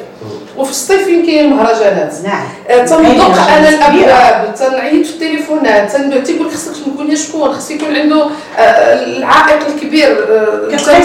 وفي 0.57 0.71
الصيف 0.71 1.05
فين 1.05 1.25
كاين 1.25 1.45
المهرجانات؟ 1.45 2.13
نعم. 2.23 2.47
آه، 2.69 2.97
مهرجانات 2.97 3.89
كبيرة. 3.89 4.05
الابواب 4.05 4.55
تنعيط 4.55 5.05
في 5.05 5.13
التليفونات 5.13 5.95
تيقول 6.25 6.47
لك 6.47 6.53
خصك 6.53 6.71
تكون 6.85 7.15
شكون 7.15 7.53
خص 7.53 7.71
يكون 7.71 7.95
عنده 7.95 8.25
آه، 8.57 8.93
العائق 8.93 9.67
الكبير 9.67 10.07
آه، 10.07 10.75
كتلقاي 10.75 11.03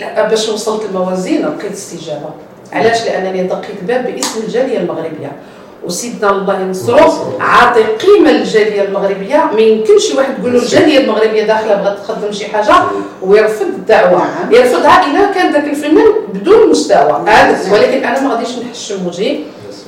لا 0.00 0.28
باش 0.28 0.48
وصلت 0.48 0.84
الموازين 0.84 1.46
لقيت 1.46 1.72
استجابة. 1.72 2.30
علاش؟ 2.72 3.04
لأنني 3.04 3.42
دقيت 3.42 3.84
باب 3.88 4.14
باسم 4.14 4.40
الجالية 4.40 4.78
المغربية. 4.78 5.32
وسيدنا 5.84 6.30
الله 6.30 6.60
ينصره 6.60 7.36
عاطي 7.40 7.82
قيمة 7.82 8.30
للجالية 8.30 8.82
المغربية. 8.82 9.50
ما 9.54 9.60
يمكنش 9.60 10.14
واحد 10.14 10.36
تقول 10.40 10.52
له 10.52 10.62
الجالية 10.62 10.98
المغربية 10.98 11.42
داخلة 11.42 11.74
بغات 11.74 11.98
تقدم 11.98 12.32
شي 12.32 12.46
حاجة 12.46 12.74
ويرفض 13.22 13.66
الدعوة. 13.66 14.18
نعم. 14.18 14.52
يرفضها 14.52 14.90
اذا 14.90 15.32
كان 15.34 15.52
ذاك 15.52 15.64
الفنان 15.64 16.12
بدون 16.34 16.70
مستوى. 16.70 17.24
ولكن 17.72 18.04
أنا 18.04 18.20
ما 18.20 18.34
غاديش 18.34 18.58
نحشم 18.58 19.06
وجهي. 19.06 19.38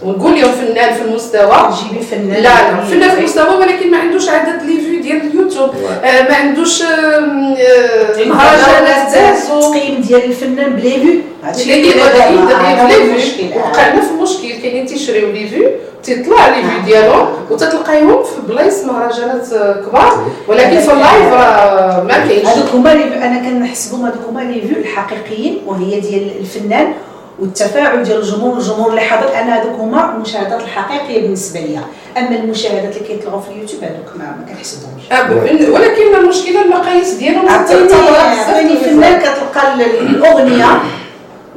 ونقول 0.05 0.41
لهم 0.41 0.53
فنان 0.53 0.95
في 0.95 1.03
المستوى. 1.03 1.57
تجيبي 1.73 2.05
فنان 2.05 2.31
لا 2.33 2.39
لا 2.43 2.85
فنان 2.85 3.11
في 3.11 3.19
المستوى 3.19 3.57
ولكن 3.57 3.91
ما 3.91 3.99
عندوش 3.99 4.29
عدد 4.29 4.63
لي 4.63 4.81
فيو 4.81 5.01
ديال 5.03 5.21
اليوتيوب. 5.31 5.71
آه، 6.05 6.23
ما 6.29 6.35
عندوش 6.35 6.83
آم، 6.83 7.55
آه، 7.59 8.25
مهرجانات 8.25 9.15
دازو 9.15 9.59
التقييم 9.59 10.01
ديال 10.01 10.25
الفنان 10.25 10.73
ب 10.77 10.80
les 10.80 10.91
vues؟ 10.91 11.21
هادشي 11.45 11.63
اللي 11.63 11.91
اللي 11.93 12.03
غادي 12.03 12.37
دابا، 12.37 12.43
يدير 12.43 12.57
هذا 12.57 12.83
هو 12.83 12.89
لي 12.89 12.97
المشكل 13.05 13.49
vues. 13.49 13.59
وقعنا 13.61 14.01
في 14.01 14.13
مشكل 14.23 14.63
كاينين 14.63 14.87
تيشريو 14.87 15.33
les 15.33 15.49
vues 15.49 15.69
تيطلع 16.05 16.49
les 16.49 16.63
vues 16.63 16.81
ديالهم 16.85 17.29
وتتلقايهم 17.51 18.23
في 18.23 18.53
بلايص 18.53 18.85
مهرجانات 18.85 19.53
آه، 19.53 19.73
كبار. 19.89 20.27
ولكن 20.49 20.81
في 20.81 20.93
ال 20.93 21.01
live 21.01 21.33
راه 21.33 22.05
ما 22.05 22.15
كاينش. 22.29 22.47
هذوك 22.49 22.69
هما 22.75 22.93
أنا 22.93 23.39
كنحسبهم 23.49 24.05
هذوك 24.05 24.23
هما 24.31 24.41
les 24.41 24.61
vues 24.61 24.77
الحقيقيين 24.77 25.59
وهي 25.67 26.01
ديال 26.01 26.31
الفنان 26.41 26.93
والتفاعل 27.41 28.03
ديال 28.03 28.19
الجمهور 28.19 28.59
الجمهور 28.59 28.91
اللي 28.91 29.01
حاضر 29.01 29.29
أنا 29.35 29.63
هذوك 29.63 29.75
هما 29.81 30.15
المشاهدات 30.17 30.61
الحقيقيه 30.61 31.23
بالنسبة 31.23 31.61
لي 31.61 31.79
اما 32.19 32.37
المشاهدات 32.37 32.97
اللي 32.97 33.09
كيطلعوا 33.09 33.41
في 33.41 33.49
اليوتيوب 33.51 33.83
هذوك 33.85 34.17
ما, 34.19 34.25
ما 34.25 34.45
كنحسبهمش 34.53 35.13
آه، 35.13 35.33
ولكن 35.73 36.15
المشكلة 36.25 36.63
المقاييس 36.65 37.15
ديالهم 37.15 37.49
عطيني 37.49 38.77
فنان 38.85 39.19
كتلقى 39.21 39.75
ال- 39.75 39.99
الاغنيه 40.17 40.67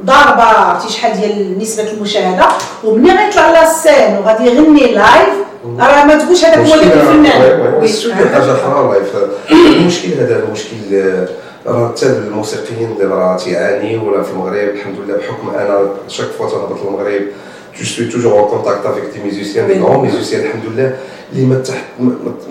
ضاربه 0.04 0.42
عرفتي 0.42 0.92
شحال 0.92 1.20
ديال 1.20 1.58
نسبه 1.58 1.90
المشاهده 1.92 2.46
ومني 2.84 3.10
غيطلع 3.10 3.50
لا 3.50 3.62
السين 3.62 4.16
وغادي 4.18 4.44
يغني 4.46 4.80
لايف 4.94 5.34
راه 5.78 6.04
ما 6.04 6.14
تقولش 6.18 6.44
هذاك 6.44 6.58
هو 6.58 6.74
اللي 6.74 6.84
الفنان 6.94 7.32
حاجة 8.14 8.52
أخرى 8.52 8.96
يفهم 9.00 9.28
المشكل 9.80 10.08
هذا 10.08 10.42
المشكل 10.44 10.76
آه، 10.92 11.28
راه 11.66 11.88
حتى 11.88 12.06
الموسيقيين 12.06 12.96
دابا 12.98 13.14
راه 13.14 13.36
تيعانيو 13.36 14.08
ولا 14.10 14.22
في 14.22 14.30
المغرب. 14.30 14.54
الحمد 14.54 14.94
لله 15.04 15.16
بحكم 15.16 15.48
أنا 15.48 15.88
شاك 16.08 16.26
فوا 16.26 16.48
تهبط 16.50 16.78
للمغرب 16.84 17.22
je 17.78 17.84
suis 17.84 18.06
toujours 18.06 18.32
en 18.32 18.48
contact 18.48 18.86
avec 18.86 19.04
des 19.14 19.20
musiciens 19.22 19.66
des 19.66 19.80
grands 19.80 20.06
musiciens 20.08 20.40
الحمد 20.44 20.62
لله 20.72 20.96
اللي 21.32 21.46
ما 21.46 21.54
تحت 21.58 21.84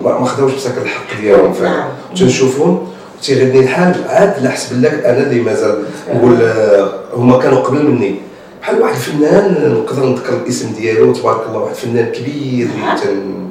ما- 0.02 0.24
خداوش 0.24 0.52
بساك 0.54 0.78
الحق 0.82 1.20
ديالهم 1.20 1.52
فعلا. 1.52 1.76
نعم. 1.76 1.88
تنشوفهم 2.16 2.86
تيغني 3.22 3.58
الحال 3.60 4.04
عاد 4.08 4.42
لا 4.42 4.50
حسب 4.50 4.82
لك 4.82 5.04
أنا 5.04 5.18
اللي 5.18 5.40
مازال 5.40 5.82
نقول 6.14 6.42
آه، 6.42 6.92
هما 7.14 7.38
كانوا 7.38 7.60
قبل 7.62 7.82
مني. 7.90 8.14
بحال 8.62 8.82
واحد 8.82 8.94
الفنان 8.94 9.74
نقدر 9.74 10.06
نذكر 10.06 10.32
الاسم 10.36 10.72
ديالو 10.72 11.12
تبارك 11.12 11.46
الله 11.48 11.58
واحد 11.58 11.74
الفنان 11.74 12.06
كبير 12.12 12.66
اللي 12.74 12.86
نعم. 12.86 12.96
تن 12.98 13.48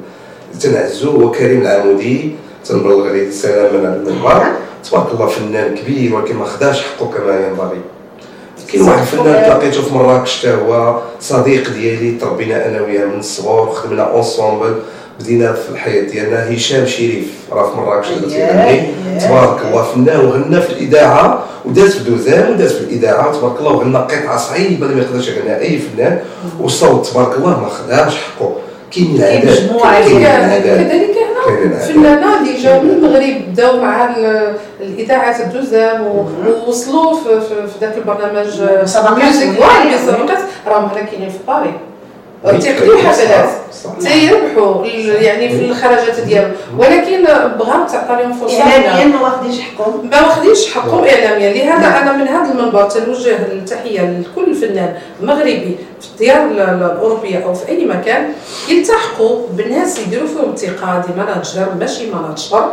تنعزو 0.60 1.10
هو 1.10 1.30
كريم 1.30 1.60
العمودي. 1.60 2.32
تنبلغ 2.64 3.08
عليه 3.08 3.28
السلام 3.28 3.74
من 3.74 3.86
المنبر 3.86 4.28
نعم. 4.38 4.52
تبارك 4.90 5.06
الله 5.14 5.26
فنان 5.26 5.74
كبير 5.74 6.14
ولكن 6.14 6.36
ما 6.36 6.44
خداش 6.44 6.82
حقه 6.82 7.06
كما 7.06 7.46
ينبغي 7.46 7.80
كاين 8.72 8.82
واحد 8.82 9.00
الفنان 9.00 9.44
تلاقيته 9.44 9.82
في 9.82 9.94
مراكش 9.94 10.38
حتى 10.38 10.54
هو 10.54 10.98
صديق 11.20 11.70
ديالي 11.70 12.10
تربينا 12.18 12.66
أنا 12.66 12.80
وياه 12.82 13.06
من 13.06 13.18
الصغر 13.18 13.70
خدمنا 13.72 14.02
ensemble 14.02 14.74
بدينا 15.20 15.52
في 15.52 15.68
الحياة 15.70 16.02
ديالنا 16.02 16.54
هشام 16.54 16.86
شريف. 16.86 17.24
راه 17.52 17.70
في 17.70 17.76
مراكش 17.76 18.06
اللي 18.10 18.36
أييه. 18.36 18.92
تبارك 19.18 19.60
الله 19.66 19.82
فنان 19.82 20.20
وغنى 20.20 20.60
في 20.60 20.70
الإذاعة 20.72 21.44
وداز 21.64 21.96
في 21.96 22.10
دوزيم 22.10 22.52
وداز 22.52 22.72
في 22.72 22.80
الإذاعة. 22.84 23.32
تبارك 23.32 23.58
الله 23.60 23.72
وغنى 23.72 23.98
قطعة 23.98 24.36
صعيبة 24.36 24.86
اللي 24.86 24.96
ما 24.96 25.02
يقدرش 25.02 25.28
يغنيها 25.28 25.60
أي 25.60 25.78
فنان. 25.78 26.20
والصوت 26.60 27.06
تبارك 27.06 27.36
الله 27.36 27.60
ما 27.60 27.68
خداش 27.68 28.14
حقه 28.16 28.56
كاين 28.90 29.46
مجموعة 29.46 30.00
كاين 30.00 30.10
كذلك 30.12 30.26
العادات 30.26 30.86
كذلك 30.90 31.16
فنانة 31.68 32.38
اللي 32.40 32.62
جاو 32.62 32.80
من 32.82 32.90
المغرب 32.90 33.52
بداو 33.52 33.80
مع 33.80 34.04
ال- 34.16 34.54
الاذاعات 34.80 35.40
الدوزيم 35.40 36.02
و- 36.06 36.26
ووصلوا 36.66 37.14
في, 37.14 37.40
ذاك 37.80 37.96
البرنامج 37.98 38.62
مسابقات 39.94 40.38
راهم 40.66 40.84
هنا 40.88 41.00
كاينين 41.02 41.28
في 41.30 41.38
باري 41.46 41.66
oui، 41.68 41.74
تيقضيو 42.50 42.98
حفلات. 42.98 43.48
تيربحوا 44.00 44.84
ال- 44.84 45.22
يعني 45.22 45.48
في 45.48 45.64
الخرجات 45.64 46.20
ديالهم 46.20 46.52
ولكن 46.78 47.22
بغاو 47.58 47.86
تعطى 47.86 48.22
لهم 48.22 48.32
فرصة. 48.32 48.62
اعلاميا. 48.62 49.04
ما 49.04 49.20
واخدينش 49.20 49.60
حقهم. 49.60 50.10
ما 50.10 50.20
واخدينش 50.20 50.74
حقهم 50.74 51.04
اعلاميا. 51.04 51.52
لهذا 51.52 51.98
أنا 52.02 52.12
من 52.12 52.28
هذا 52.28 52.52
المنبر 52.52 52.82
تنوجه 52.90 53.36
التحية 53.36 54.00
لكل 54.00 54.54
فنان 54.54 54.94
مغربي 55.22 55.76
في 56.00 56.06
الديار 56.12 56.44
ال- 56.46 56.60
ال- 56.60 56.82
الأوروبية 56.92 57.44
أو 57.44 57.54
في 57.54 57.68
أي 57.68 57.84
مكان. 57.84 58.32
يلتحقوا 58.68 59.46
بناس 59.50 59.98
يديروا 59.98 60.28
فيهم 60.28 60.48
انتقاد 60.50 61.04
manager 61.16 61.66
ماشي 61.80 62.10
manager 62.10 62.72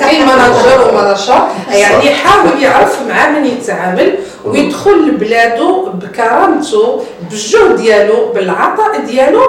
كاين 0.00 0.26
ماناجر 0.26 0.88
وماناجر 0.92 1.42
يعني 1.72 2.06
يحاول 2.06 2.62
يعرف 2.62 2.98
مع 3.08 3.28
من 3.30 3.46
يتعامل. 3.46 4.14
ويدخل 4.44 5.08
لبلادو 5.08 5.88
بكرامته 5.92 7.02
بالجهد 7.30 7.76
ديالو 7.76 8.32
بالعطاء 8.34 9.00
ديالو 9.06 9.40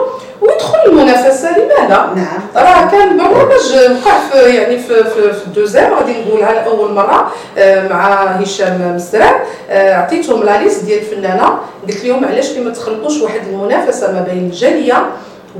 ويدخل 0.41 0.77
المنافسة. 0.87 1.49
لماذا؟ 1.57 2.13
نعم. 2.15 2.41
راه 2.55 2.91
كان 2.91 3.17
برنامج 3.17 3.73
وقع 4.05 4.17
في 4.31 4.55
يعني 4.55 4.79
في 4.79 5.03
في, 5.03 5.33
في 5.33 5.45
الدوزام 5.47 5.93
غادي 5.93 6.13
نقولها 6.27 6.53
لأول 6.53 6.93
مرة 6.93 7.31
آه، 7.57 7.87
مع 7.87 8.23
هشام 8.23 8.95
مسران 8.95 9.35
آه، 9.69 9.93
عطيتهم 9.95 10.43
لا 10.43 10.63
ليست 10.63 10.83
ديال 10.85 10.99
الفنانة. 10.99 11.59
قلت 11.87 12.05
لهم 12.05 12.25
علاش 12.25 12.51
لي 12.51 12.59
ما 12.63 12.69
تخلقوش 12.71 13.21
واحد 13.21 13.41
المنافسة 13.47 14.11
ما 14.11 14.21
بين 14.21 14.37
الجالية 14.45 15.05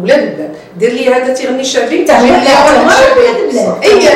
ولاد 0.02 0.20
البلاد 0.20 0.50
دير 0.78 0.92
لي 0.92 1.14
هذا 1.14 1.34
تيغني 1.34 1.64
شعبي 1.64 1.96
البلاد. 1.96 3.84
اي. 3.84 4.10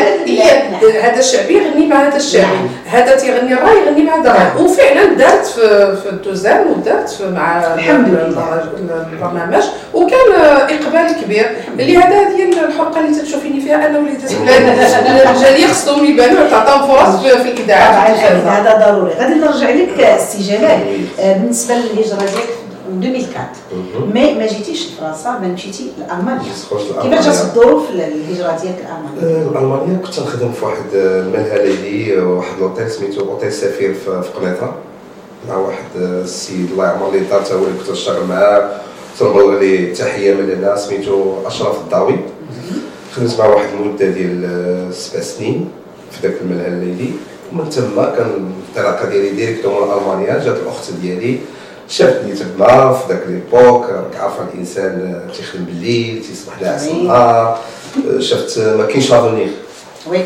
اي 0.84 1.02
هذا 1.02 1.20
الشعبي 1.20 1.54
يغني 1.54 1.88
مع 1.88 2.08
هذا 2.08 2.18
الشعبي 2.18 2.46
نعم. 2.46 2.68
هذا 2.86 3.16
تيغني 3.16 3.54
الراي 3.54 3.78
يغني 3.78 4.04
مع 4.04 4.16
هذا 4.16 4.32
الراي. 4.32 4.66
وفعلا 4.66 5.14
دارت 5.14 5.46
في 5.46 5.96
في 6.04 6.10
2M 6.10 6.72
ودارت 6.72 7.22
مع 7.34 7.74
الحمد 7.74 8.08
لله. 8.08 8.64
البرنامج. 9.14 9.64
وكان 9.94 10.32
إقبال 10.62 11.22
كبير. 11.24 11.52
اللي 11.80 11.98
هذا 11.98 12.16
هي 12.16 12.44
الحلقة 12.44 13.00
اللي 13.00 13.22
تشوفيني 13.22 13.62
فيها. 13.62 13.88
أنا 13.88 14.00
وليدات 14.00 14.32
البلاد 14.32 15.28
الجاليه 15.36 15.68
خصهم 15.68 16.06
يبانوا 16.06 16.50
تعطاهم 16.50 16.88
فرص 16.88 17.22
في, 17.22 17.52
الاذاعات. 17.52 18.18
هذا 18.46 18.92
ضروري. 18.92 19.14
غادي 19.14 19.34
نرجع 19.34 19.70
لك 19.70 20.20
سي 20.20 20.38
جلال 20.38 20.80
آه، 21.20 21.34
بالنسبة 21.38 21.76
للهجرة 21.76 22.18
ديالك 22.18 22.67
2004 22.88 23.51
mais 24.14 24.34
ما 24.34 24.48
جيتيش 24.48 24.88
لفرنسا 24.88 25.29
ما 25.29 25.48
مشيتي 25.48 25.91
لالمانيا 26.00 26.44
كيفاش 27.01 27.25
جات 27.25 27.36
الظروف 27.36 27.89
الهجره 27.89 28.58
ديالك 28.62 28.86
لالمانيا؟ 29.20 29.48
الالمانيا 29.51 29.98
كنت 30.06 30.20
نخدم 30.20 30.51
في 30.51 30.65
واحد 30.65 30.86
الملهى 30.94 31.63
ليلي 31.67 32.17
واحد 32.20 32.60
لوطيل 32.60 32.91
سميتو 32.91 33.22
اوتيل 33.32 33.51
سفير 33.53 33.94
في 33.94 34.12
قنيطره 34.39 34.75
مع 35.50 35.58
واحد 35.58 35.84
السيد 35.96 36.72
الله 36.72 36.86
يعمر 36.86 37.12
ليه 37.12 37.20
الدار 37.20 37.41
هو 37.53 37.65
اللي 37.65 37.79
كنت 37.79 37.89
نشتغل 37.91 38.25
معاه 38.25 38.70
تنبلغ 39.20 39.60
ليه 39.60 39.94
تحيه 39.94 40.34
من 40.34 40.51
هنا 40.51 40.75
سميتو 40.75 41.34
اشرف 41.46 41.77
الضاوي 41.82 42.15
خدمت 43.15 43.39
مع 43.39 43.46
واحد 43.46 43.67
المده 43.79 44.06
ديال 44.10 44.94
سبع 44.94 45.22
سنين 45.22 45.70
في 46.12 46.27
ذاك 46.27 46.38
الملهى 46.41 46.67
الليلي 46.67 47.10
ومن 47.53 47.70
تما 47.70 48.13
كان 48.17 48.27
الانطلاقه 48.75 49.10
ديالي 49.10 49.29
directement 49.30 49.90
لالمانيا 49.89 50.44
جات 50.46 50.58
الاخت 50.58 50.91
ديالي 51.01 51.39
شافتني 51.88 52.32
تما 52.34 52.94
في 52.94 53.13
ذاك 53.13 53.24
l'époque 53.28 53.86
راك 53.86 54.15
عارفه 54.22 54.44
الإنسان 54.53 55.22
تيخدم 55.38 55.63
بالليل 55.65 56.22
تيصبح 56.22 56.62
ناعس 56.62 56.88
النهار. 56.88 57.60
شفت 58.20 58.60
ما 58.60 58.86
كاينش 58.86 59.12
l'avenir 59.12 59.48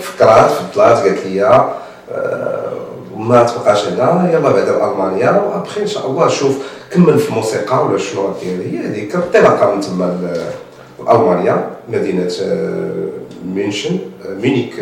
فكرات 0.01 0.49
فضلات 0.51 0.97
قالت 0.97 1.25
لي 1.25 1.43
آه، 1.45 2.71
ما 3.17 3.43
تبقاش 3.43 3.85
هنا 3.87 4.29
يلا 4.33 4.49
بعدا 4.51 4.91
ألمانيا 4.91 5.31
وأبخي 5.31 5.81
إن 5.81 5.87
شاء 5.87 6.07
الله 6.07 6.27
شوف 6.27 6.57
كمل 6.91 7.19
في 7.19 7.29
الموسيقى 7.29 7.85
ولا 7.85 7.97
شنو 7.97 8.29
دير 8.43 8.57
هي 8.61 8.87
هذيك. 8.87 9.15
انطلاقه 9.15 9.75
من 9.75 9.81
تما 9.81 10.33
ألمانيا 11.09 11.69
مدينة 11.89 12.31
آه، 12.43 12.91
مينشن 13.55 13.99
آه، 14.25 14.33
ميونيك 14.33 14.73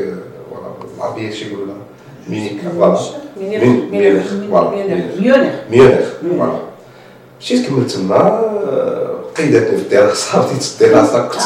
بالعربيه 0.95 1.31
شي 1.31 1.45
يقولوا 1.47 1.65
لها؟ 1.65 1.75
ميونيك 2.29 2.61
voilà. 2.77 2.99
ميونيخ 3.91 4.33
ميونيخ 5.19 5.53
ميونيخ 5.71 6.05
voilà. 6.21 6.59
مشيت 7.41 7.67
كملت 7.67 7.91
تما 7.91 8.41
قيدتني 9.37 9.77
في 9.77 9.83
الدراسه 9.83 10.13
صافي 10.31 10.83
الدراسة 10.83 11.19
كنت 11.27 11.41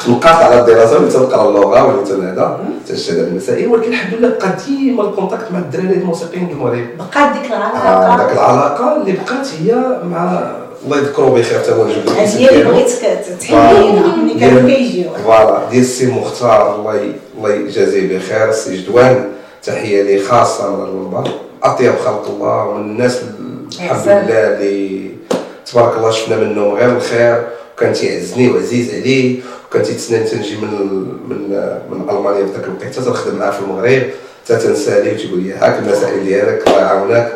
كنت 0.00 0.08
مقاطع 0.08 0.44
على 0.44 0.60
الدراسة 0.60 0.98
وليت 0.98 1.16
نقرا 1.16 1.48
اللغة 1.48 1.86
وليت 1.96 2.08
هذا 2.12 2.60
الشهاده 2.90 3.22
المسائيه 3.22 3.66
ولكن 3.66 3.88
الحمد 3.90 4.14
لله 4.14 4.28
بقى 4.28 4.56
ديما 4.66 5.02
ال 5.02 5.08
contact 5.08 5.52
مع 5.52 5.58
الدراري 5.58 5.94
الموسيقيين 5.96 6.48
المغرب 6.50 6.86
بقات 6.98 7.32
ديك 7.32 7.46
العلاقة؟ 7.52 7.78
آه 7.78 8.16
ذاك 8.18 8.32
العلاقة 8.32 8.96
اللي 8.96 9.12
بقات 9.12 9.46
هي 9.60 9.74
مع 10.10 10.50
الله 10.84 10.98
يذكرو 10.98 11.34
بخير 11.34 11.58
حتى 11.58 11.72
هو 11.72 11.84
نجبد 11.84 12.08
هي 12.10 12.50
اللي 12.50 12.64
بغيتك 12.64 13.24
تحيينا 13.40 14.16
ملي 14.16 14.40
كانوا 14.40 14.70
كيجيو. 14.70 15.10
voilà. 15.24 15.58
ديال 15.70 15.82
السي 15.82 16.06
مختار 16.06 16.76
الله 16.76 17.12
الله 17.38 17.54
يجازيه 17.54 18.18
بخير. 18.18 18.48
السي 18.48 18.76
جدوان 18.76 19.24
تحية 19.62 20.02
لي 20.02 20.18
خاصة 20.22 20.76
من 20.76 20.84
المنبر 20.84 21.30
أطيب 21.62 21.92
خلق 22.04 22.28
الله 22.30 22.64
ومن 22.64 22.80
الناس 22.90 23.20
الحمد 23.80 24.08
لله 24.08 24.54
اللي 24.54 24.91
تبارك 25.72 25.96
الله 25.96 26.10
شفنا 26.10 26.36
منهم 26.36 26.74
غير 26.74 26.96
الخير. 26.96 27.42
وكان 27.76 27.92
تيعزني 27.92 28.50
وعزيز 28.50 28.94
عليه 28.94 29.40
وكان 29.68 29.82
تيتسنى 29.82 30.18
تنجي 30.18 30.56
من 30.56 30.70
من 31.28 31.38
من 31.90 32.10
ألمانيا 32.10 32.46
في 32.46 32.52
ذاك 32.52 32.64
الوقت. 32.64 32.94
تنخدم 32.94 33.38
معاه 33.38 33.50
في 33.50 33.60
المغرب 33.60 34.02
حتى 34.44 34.56
تنسالي 34.56 35.12
وتيقول 35.12 35.40
لي 35.40 35.52
هاك 35.52 35.78
المسائل 35.78 36.24
ديالك 36.24 36.68
الله 36.68 36.78
يعاونك. 36.80 37.32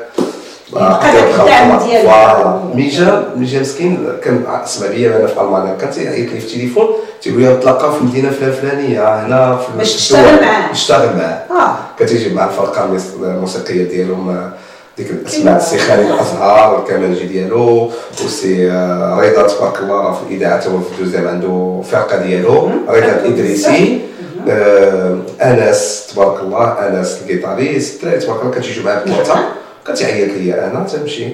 مي 2.75 2.88
جا 2.88 3.33
مي 3.37 3.45
جا 3.45 3.61
مسكين 3.61 4.09
كان 4.23 4.45
سمع 4.64 4.87
بيا 4.87 5.16
أنا 5.16 5.26
في 5.26 5.40
ألمانيا. 5.40 5.76
كان 5.81 5.90
تيعيط 5.90 6.33
لي 6.33 6.40
في 6.40 6.47
التليفون 6.47 6.87
تيقول 7.23 7.43
لي 7.43 7.55
نتلاقاو 7.55 7.93
في 7.93 8.00
المدينة 8.00 8.31
فلان 8.31 8.52
فلانيه 8.52 9.26
هنا 9.26 9.57
في 9.57 9.78
باش 9.78 9.95
تشتغل 9.95 10.40
معاه. 10.43 10.73
نشتغل 10.73 11.16
معاه. 11.16 11.45
آه. 11.50 11.76
كان 11.99 12.09
تيجي 12.09 12.35
مع 12.35 12.45
الفرقة 12.45 12.99
الموسيقية 13.23 13.85
ديالهم 13.85 14.50
ديك 14.99 15.11
الأسماء. 15.11 15.57
السي 15.57 15.79
خالد 15.79 16.11
الأزهر 16.11 16.75
والكمانجي 16.75 17.26
ديالو 17.26 17.91
وسي 18.25 18.71
آه، 18.71 19.21
رضا 19.21 19.47
تبارك 19.47 19.79
الله 19.79 19.95
راه 19.95 20.12
في 20.15 20.35
الاذاعه 20.35 20.62
هو 20.69 20.81
في 20.81 20.93
2M 20.99 21.29
عنده 21.29 21.83
فرقة 21.91 22.17
ديالو 22.23 22.71
رضا 22.88 22.99
الإدريسي. 22.99 24.00
آه 24.49 25.19
أنس 25.43 26.07
تبارك 26.15 26.41
الله 26.41 26.65
أنس 26.88 27.19
ال 27.23 27.30
guitariste 27.30 28.03
الدراري 28.05 28.21
تبارك 28.21 28.43
الله 28.43 28.54
كتيجيو 28.54 28.85
معاه 28.85 29.04
بثلاثه 29.04 29.39
كتعيط 29.87 30.32
ليا 30.35 30.67
أنا 30.71 30.85
تمشي. 30.85 31.26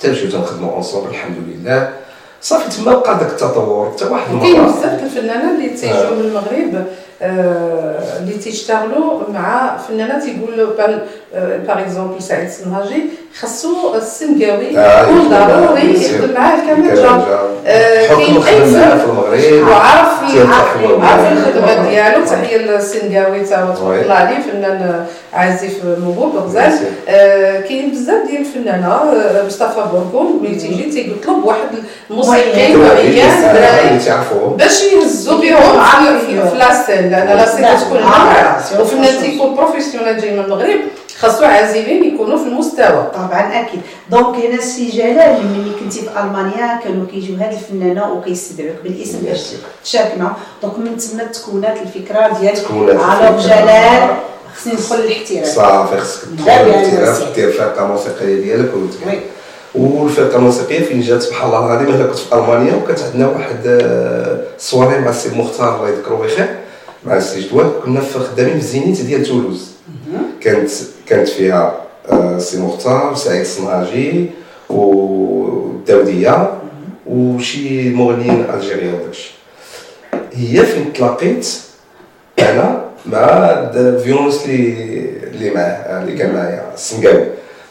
تمشي 0.00 0.28
تنخدموا 0.28 0.72
ensemble 0.72 1.10
الحمد 1.10 1.36
لله 1.48 1.90
صافي 2.42 2.76
تما 2.82 2.94
بقى 2.94 3.18
داك 3.18 3.28
التطور. 3.30 3.90
حتى 3.92 4.04
واحد 4.04 4.30
المرة 4.30 4.42
كاين 4.42 4.64
بزاف 4.66 5.02
الفنانات 5.02 5.58
اللي 5.58 5.68
تيجيو 5.68 5.96
آه. 5.96 6.10
من 6.10 6.20
المغرب 6.20 6.86
اللي 8.20 8.34
تيشتغلوا 8.42 9.20
مع 9.32 9.76
فنانات 9.76 10.22
يقولوا 10.26 10.72
par 11.34 11.80
exemple 11.80 12.22
سعيد 12.22 12.44
الصنهاجي 12.44 13.02
خاصو 13.40 13.94
السنقاوي 13.94 14.66
يكون 14.66 15.28
ضروري 15.28 16.04
يخدم 16.04 16.34
معاه 16.34 16.54
الكمانجه 16.54 17.20
كاين 18.08 18.42
اي 18.42 18.58
المغرب 18.58 19.68
وعارف 19.68 20.08
عارف 21.02 21.32
الخدمه 21.32 21.90
ديالو 21.90 22.24
تحيه 22.24 22.56
للسنقاوي 22.56 23.40
تا 23.40 23.74
تبارك 23.80 24.02
الله 24.02 24.14
عليه 24.14 24.38
فنان 24.38 25.06
عازف 25.34 25.84
موهوب 25.84 26.36
غزال 26.36 26.72
كاين 27.68 27.90
بزاف 27.90 28.26
ديال 28.26 28.40
الفنانه 28.40 29.00
مصطفى 29.46 29.84
بوركون 29.92 30.40
ملي 30.42 30.54
تيجي 30.54 30.82
تيطلب 30.82 31.44
واحد 31.44 31.68
الموسيقي 32.10 32.76
معين 32.76 33.18
دراري 33.54 33.98
باش 34.58 34.82
يهزوا 34.82 35.40
بهم 35.40 35.80
في 36.50 36.58
le 36.58 36.73
style 36.73 37.10
لأن 37.10 37.36
le 37.36 37.45
style 37.45 37.66
كتكون 37.66 38.00
وفنان 38.80 39.22
تيكون 39.22 39.54
professionnel 39.54 40.20
جاي 40.20 40.30
من 40.30 40.44
المغرب 40.44 40.80
خاصو 41.20 41.44
عازفين 41.44 42.14
يكونوا 42.14 42.38
في 42.38 42.44
المستوى. 42.44 43.10
طبعا 43.14 43.60
أكيد. 43.60 43.80
donc 44.10 44.36
هنا 44.36 44.54
السي 44.54 44.90
جلال 44.90 45.46
ملي 45.46 45.72
كنتي 45.80 46.00
في 46.00 46.20
ألمانيا 46.20 46.80
كانوا 46.84 47.06
كيجيو 47.06 47.36
هاد 47.36 47.52
الفنانة 47.52 48.12
وكيستدعوك 48.12 48.76
بالاسم 48.84 49.18
باش 49.18 49.40
تشارك 49.84 50.14
معاهم 50.18 50.34
donc 50.62 50.78
من 50.78 50.96
تما 50.96 51.24
تكونات 51.24 51.76
الفكرة 51.82 52.38
ديال 52.40 52.98
على 53.00 53.36
جلال. 53.42 54.16
خصني 54.56 54.72
ندخل 54.72 54.96
للاحتراف 54.96 55.46
صافي 55.46 56.00
خصك 56.00 56.22
تدخل 56.22 56.64
للاحتراف 56.64 57.34
دير 57.34 57.52
فرقة 57.52 57.86
موسيقية 57.86 58.40
ديالك 58.40 58.70
وتكمل 58.74 59.20
والفرقة 59.74 60.36
الموسيقية 60.36 60.84
فين 60.84 61.00
جات؟ 61.00 61.22
سبحان 61.22 61.48
الله 61.48 61.66
العظيم 61.66 61.94
أنا 61.94 62.06
كنت 62.06 62.18
في 62.18 62.34
ألمانيا 62.34 62.74
وكانت 62.74 63.00
عندنا 63.00 63.26
واحد 63.28 63.60
السواري 63.66 64.96
آه، 64.96 65.00
مع 65.00 65.10
السي 65.10 65.28
مختار 65.34 65.76
الله 65.76 65.88
يذكره 65.88 66.14
بخير 66.14 66.48
مع 67.06 67.16
السي 67.16 67.40
جدوان 67.40 67.70
كنا 67.84 68.00
خدامين 68.00 68.52
في 68.52 68.58
الزينيت 68.58 69.00
ديال 69.00 69.26
تولوز. 69.26 69.70
كانت 70.40 70.70
كانت 71.10 71.28
فيها 71.28 71.74
آه، 72.10 72.38
سي 72.38 72.60
مختار 72.60 73.12
وسعيد 73.12 73.40
الصنهاجي 73.40 74.26
والداوديه 74.70 76.50
وشي 77.06 77.90
مغنيين 77.90 78.44
algériens 78.54 78.94
وداكشي 78.94 79.30
هي 80.32 80.66
فين 80.66 80.92
تلاقيت؟ 80.92 81.48
أنا 82.38 82.84
مع 83.06 83.18
الفيونس 83.74 84.44
اللي 84.44 85.10
اللي 85.22 85.50
معاه 85.50 86.02
اللي 86.02 86.18
كان 86.18 86.34
معايا 86.34 86.64
السنقاوي 86.74 87.24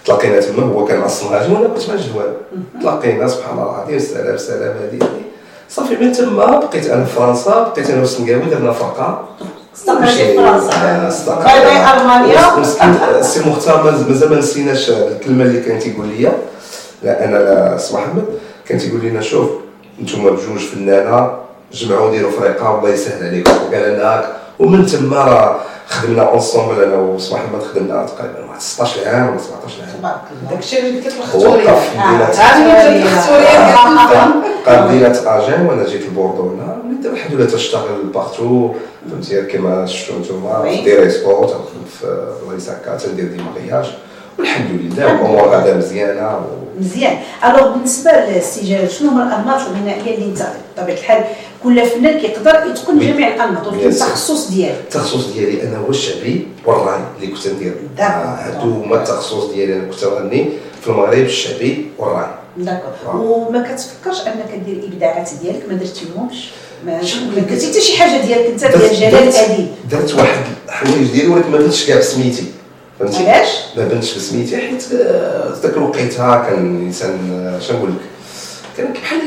تلاقينا 0.05 0.39
تما 0.39 0.63
هو 0.63 0.85
كان 0.85 1.03
الصنهاجي 1.03 1.53
وأنا 1.53 1.67
كنت 1.67 1.89
مع 1.89 1.95
الجوال. 1.95 2.33
تلاقينا 2.81 3.27
سبحان 3.27 3.53
الله 3.57 3.63
العظيم 3.75 3.99
سلام 3.99 4.37
سلام 4.37 4.75
هذه 4.77 4.99
صافي 5.69 5.95
من 5.95 6.11
تما 6.11 6.45
بقيت 6.59 6.87
أنا 6.89 7.05
في 7.05 7.15
فرنسا 7.15 7.63
بقيت 7.63 7.89
أنا 7.89 7.99
والسنقاوي 7.99 8.45
درنا 8.45 8.71
فرقة. 8.71 9.29
فرنسا 10.69 11.35
bye 11.35 11.59
bye 11.59 12.01
المانيا 12.01 12.55
مسكين 12.57 12.95
السي 13.19 13.49
مختار 13.49 13.83
مازال 14.09 14.29
ما 14.29 14.37
نسيناش 14.37 14.89
الكلمة 14.89 15.43
اللي 15.43 15.61
كان 15.61 15.79
تيقول 15.79 16.07
لي 16.07 16.31
لا 17.03 17.25
أنا 17.25 17.37
لا 17.37 17.77
سي 17.77 17.93
محمد 17.93 18.25
كان 18.67 18.77
تيقول 18.77 19.01
لنا 19.01 19.21
شوف 19.21 19.49
أنتم 19.99 20.23
بجوج 20.23 20.59
فنانه 20.59 21.31
جمعوا 21.73 22.11
ديروا 22.11 22.31
فريقه 22.31 22.71
والله 22.71 22.89
يسهل 22.89 23.27
عليكم 23.27 23.51
قال 23.73 23.93
لنا 23.93 24.25
ومن 24.59 24.85
تما 24.85 25.17
راه 25.17 25.55
خدمنا 25.89 26.29
اونسومبل 26.29 26.83
أنا 26.83 26.95
وسي 26.95 27.33
محمد 27.33 27.61
خدمنا 27.73 28.05
تقريبا 28.05 28.45
واحد 28.49 28.61
16 28.61 29.09
عام 29.09 29.29
ولا 29.29 29.37
17 29.37 29.81
عام 29.81 29.99
تبارك 29.99 30.15
الله 30.31 30.51
داكشي 30.51 30.79
اللي 30.79 30.97
قلت 30.99 31.07
لك 31.07 31.13
الخطوريه 31.19 31.69
قال 34.65 34.87
مدينه 34.87 35.07
اجين 35.25 35.65
وأنا 35.65 35.83
جيت 35.83 36.05
لبوردو 36.05 36.49
هنا 36.49 36.68
وليت 36.99 37.13
الحمد 37.13 37.33
لله 37.35 37.45
تشتغل 37.45 38.03
بارتو 38.13 38.71
فهمتي؟ 39.11 39.45
كيما 39.45 39.85
شفتوا 39.85 40.19
نتوما 40.19 40.63
في 40.63 40.83
ديري 40.83 41.09
سبور 41.09 41.47
تنخدم 41.47 41.85
في 41.99 42.27
ريساكا 42.51 42.97
تندير 42.97 43.25
دي 43.25 43.37
مغياج 43.37 43.85
والحمد 44.39 44.69
لله 44.71 45.11
الأمور 45.11 45.41
غادا 45.41 45.77
مزيانة 45.77 46.39
مزيان. 46.79 47.17
alors 47.45 47.73
بالنسبة 47.73 48.11
للسي 48.11 48.57
جلال 48.57 48.91
شنو 48.91 49.09
هما 49.09 49.27
الأنماط 49.27 49.61
الغنائية 49.67 50.15
اللي 50.15 50.25
انت 50.25 50.47
بطبيعة 50.77 50.95
الحال 50.97 51.23
كل 51.63 51.85
فنان 51.85 52.19
كيقدر 52.19 52.69
يتقن 52.69 52.99
جميع 52.99 53.35
الأنماط 53.35 53.67
ولكن 53.67 53.87
التخصص 53.87 54.49
ديالي 54.49 54.79
التخصص 54.79 55.33
ديالي 55.33 55.63
أنا 55.63 55.77
هو 55.77 55.89
الشعبي 55.89 56.47
والراي 56.65 56.99
اللي 57.15 57.27
كنت 57.27 57.47
ندير 57.47 57.73
هادو 57.99 58.71
هما 58.71 58.95
التخصص 58.95 59.45
ديالي 59.45 59.73
أنا 59.73 59.91
كنت 59.91 60.03
غني 60.03 60.49
في 60.81 60.87
المغرب 60.87 61.13
الشعبي 61.13 61.87
والراي 61.97 62.27
d'accord. 62.57 63.15
وما 63.15 63.61
كتفكرش 63.71 64.27
أنك 64.27 64.63
دير 64.65 64.75
الابداعات 64.75 65.29
ديالك؟ 65.41 65.63
ما 65.69 65.73
درتيهمش؟ 65.73 66.49
ما 66.85 67.01
درتي 67.49 67.67
حتى 67.67 67.81
شي 67.81 67.97
حاجة 67.97 68.25
ديالك 68.25 68.45
انت 68.45 68.77
ديال 68.77 68.95
جلال 68.95 69.27
الأديب. 69.27 69.67
درت 69.91 70.13
واحد 70.13 70.39
الحوايج 70.65 71.11
ديالي 71.11 71.27
ولكن 71.27 71.51
ما 71.51 71.57
بنتش 71.57 71.87
كاع 71.87 71.97
بسميتي. 71.97 72.43
فهمتي؟ 72.99 73.29
علاش؟ 73.29 73.47
ما 73.77 73.87
بنتش 73.87 74.17
بسميتي 74.17 74.57
حيت 74.57 74.83
ذاك 75.63 75.77
الوقيتة 75.77 76.43
كان 76.45 76.77
الإنسان 76.77 77.19
اش 77.57 77.71
نقول 77.71 77.89
لك؟ 77.89 77.95
كان 78.77 78.93
بحال 78.93 79.19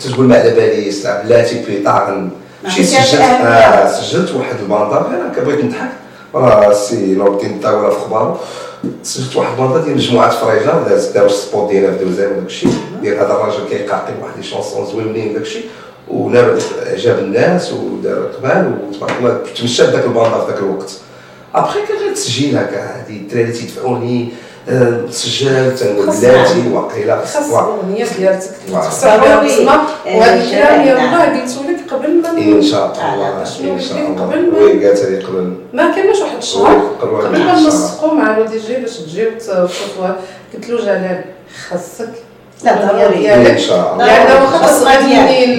تقول 0.00 0.26
ما 0.26 0.38
على 0.38 0.50
باليش 0.50 1.04
لعب 1.04 1.26
بلاتي 1.26 1.62
بيطار 1.68 2.28
مشيت 2.64 2.86
عطيتيهاش 2.86 3.08
سجلت. 3.08 3.20
آه 3.22 4.00
سجلت 4.00 4.30
واحد 4.30 4.56
الباندا 4.62 4.96
غير 4.96 5.32
هكا 5.32 5.44
بغيت 5.44 5.64
نضحك. 5.64 5.92
راه 6.34 6.70
السي 6.70 7.14
نور 7.14 7.30
الدين 7.30 7.50
الطاوله 7.50 7.90
في 7.90 8.00
خبارو. 8.00 8.36
سجلت 9.02 9.36
واحد 9.36 9.50
الباندا 9.50 9.84
ديال 9.84 9.96
مجموعة 9.96 10.30
فريجة 10.30 10.96
داروا 11.14 11.28
السبوت 11.28 11.70
ديالها 11.70 11.98
في 11.98 12.04
دوزان 12.04 12.32
وداك 12.32 12.46
الشيء. 12.46 12.70
ديال 13.02 13.14
هذا 13.14 13.32
الراجل 13.32 13.68
كيقاقي 13.70 14.12
واحد 14.22 14.36
لي 14.36 14.42
شونسون 14.42 14.86
زوينين 14.86 15.30
وداك 15.30 15.42
الشيء. 15.42 15.64
ونال 16.10 16.58
إعجاب 16.86 17.18
الناس 17.18 17.72
ودار 17.72 18.30
اقبال 18.30 18.74
وتبارك 18.88 19.12
الله 19.20 19.38
تمشى 19.60 19.86
بداك 19.86 20.04
الباندا 20.04 20.40
في 20.40 20.50
ذاك 20.50 20.58
الوقت. 20.58 20.92
ابخي 21.54 21.78
كان 21.88 21.96
غير 21.98 22.14
تسجيل 22.14 22.58
هكا 22.58 22.80
هادي 23.00 23.16
الدراري 23.16 23.52
تيدفعوني 23.52 24.28
سجلت 25.10 25.82
بلاتي 26.22 26.72
وقيله 26.72 27.16
خاص 27.24 27.36
الاغنيه 27.36 28.04
ديالتك. 28.18 28.50
واو. 28.72 28.82
تختار 28.82 29.20
بها 29.20 29.36
ضروري. 29.36 29.46
بصمه 29.54 29.80
وهذه 30.06 30.44
الكلام 30.44 30.86
يا. 30.86 30.94
والله 30.94 31.40
قلت 31.42 31.50
لك 31.68 31.92
قبل 31.94 32.22
ما 32.22 32.30
إن 32.30 32.62
شاء 32.62 32.92
الله. 33.14 33.40
إن 33.74 33.80
شاء 33.80 33.98
الله. 33.98 34.22
قبل 34.22 34.50
ما- 34.52 34.58
وي 34.58 34.86
قالت 34.86 35.04
لي 35.04 35.18
قبل. 35.18 35.52
ما 35.72 35.94
كانش 35.94 36.18
واحد 36.20 36.36
الشهر. 36.36 36.80
قبل 37.02 37.38
ما 37.38 37.60
نسقوا 37.60 38.12
مع 38.14 38.36
الودي 38.36 38.58
جي 38.58 38.76
باش 38.76 38.96
تجي 38.98 39.26
وتشوفوا 39.26 40.08
قلت 40.54 40.68
له 40.70 40.76
جلال 40.80 41.24
خاصك 41.70 42.10
لا 42.64 42.72
ضروري. 42.74 43.34
إن 43.34 43.58
شاء 43.58 43.92
الله. 43.92 44.06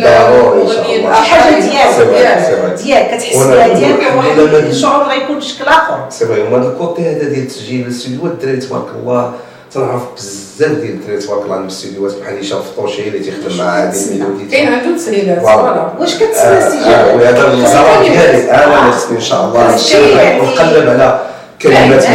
ضروري 0.03 0.61
إن 0.61 0.67
شاء 0.67 0.81
المغنيين 0.81 1.05
الله. 1.05 1.23
شي 1.23 1.29
حاجة 1.29 1.59
ديالك. 1.59 2.79
ديالك 2.83 3.07
كتحس 3.17 3.35
بها 3.37 3.67
ديالك 3.67 3.99
الحمد 3.99 4.17
واحد 4.17 4.39
لله 4.39 4.61
ما- 4.61 4.67
الشعور 4.67 5.03
غيكون 5.03 5.37
بشكل 5.39 5.65
اخر 5.67 6.05
c'est 6.09 6.25
vrai 6.25 6.41
هما 6.47 6.57
هذا 6.57 6.67
ال 6.71 6.77
côté 6.77 7.01
هذا 7.01 7.23
ديال 7.29 7.39
التسجيل 7.43 7.85
الاستوديوهات 7.85 8.31
الدراري 8.31 8.57
تبارك 8.57 8.85
الله. 9.01 9.31
تنعرف 9.73 10.01
بزاف 10.15 10.71
ديال 10.71 10.89
الدراري 10.93 11.21
تبارك 11.21 11.41
الله 11.41 11.53
عندهم 11.55 11.67
الاستوديوهات 11.67 12.13
بحال 12.21 12.39
هشام 12.39 12.59
فطوشي 12.61 13.07
اللي 13.07 13.19
تيخدم 13.19 13.57
مع 13.57 13.63
هذه 13.83 13.95
الميلودي 14.05 14.45
كاين 14.51 14.67
عنده 14.73 14.97
تسهيلات 14.97 15.39
voilà. 15.41 15.87
واش 15.99 16.15
كتسنى 16.15 16.57
استجابه 16.57 17.13
وهذا 17.15 17.53
الصراحه 17.53 18.01
ديالي 18.03 18.51
أنا 18.51 18.91
إن 19.11 19.21
شاء 19.21 19.45
الله. 19.45 19.77
يعني- 20.17 20.41
نقلب 20.41 20.89
على 20.89 21.19
كلمات 21.61 22.05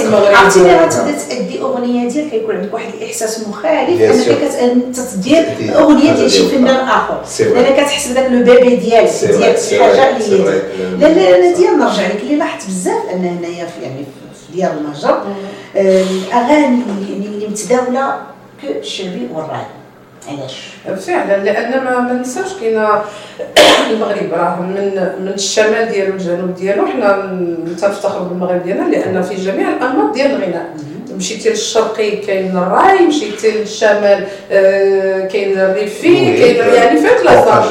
المغرب. 0.00 0.34
عرفتي 0.34 0.60
ملي 0.60 0.76
غتبدا 0.76 1.18
تأدي 1.28 1.60
أغنية 1.60 2.08
ديالك 2.08 2.30
كيكون 2.30 2.56
عندك 2.56 2.74
واحد 2.74 2.94
الإحساس 3.00 3.48
مخالف 3.48 4.00
أنك 4.62 4.96
تدير 5.14 5.44
أغنية 5.74 6.12
ديال 6.12 6.30
شي 6.30 6.48
فنان 6.48 6.88
آخر. 6.88 7.20
لأن 7.40 7.74
كتحس 7.76 8.08
بداك 8.08 8.30
لو 8.30 8.38
بيبي 8.44 8.76
ديالك 8.76 9.10
ديال 9.24 9.58
شي 9.60 9.82
حاجة 9.82 10.16
اللي 10.16 10.40
هي. 10.40 10.44
فري. 10.44 10.60
لا 11.00 11.06
لا 11.06 11.36
أنا 11.38 11.56
ديال 11.56 11.78
نرجع 11.78 12.06
لك. 12.06 12.20
اللي 12.22 12.36
لاحظت 12.36 12.66
بزاف 12.66 13.02
أن 13.12 13.24
هنايا 13.24 13.66
في 13.66 13.82
يعني 13.82 14.04
في 14.04 14.54
المهجر 14.72 15.22
آه، 15.76 16.02
الأغاني 16.02 16.66
اللي 16.66 17.12
يعني 17.12 17.26
اللي 17.26 17.46
متداولة 17.48 18.14
كالشعبي 18.62 19.28
والراي 19.34 19.66
علاش؟ 20.28 20.98
فعلا 21.00 21.44
لأن 21.44 21.84
ما 21.84 22.12
ننساوش 22.12 22.52
كاين 22.60 22.78
المغرب 23.90 24.32
راه 24.32 24.60
من 24.60 24.74
من 25.20 25.32
الشمال 25.34 25.88
ديالو 25.92 26.14
الجنوب 26.14 26.54
ديالو 26.54 26.86
حنا 26.86 27.38
تنفتخروا 27.80 28.28
بالمغرب 28.28 28.62
ديالنا 28.62 28.96
لأن 28.96 29.22
في 29.22 29.34
جميع 29.34 29.68
الأنماط 29.68 30.14
ديال 30.14 30.30
الغناء 30.30 30.74
مشيتي 31.16 31.50
للشرقي 31.50 32.10
كاين 32.10 32.56
الراي 32.56 33.06
مشيتي 33.06 33.50
للشمال 33.50 34.26
آه، 34.52 35.26
كاين 35.26 35.58
الريفي 35.58 36.36
كاين 36.36 36.56
يعني 36.56 37.00
فين 37.00 37.08
ثلاثة 37.08 37.64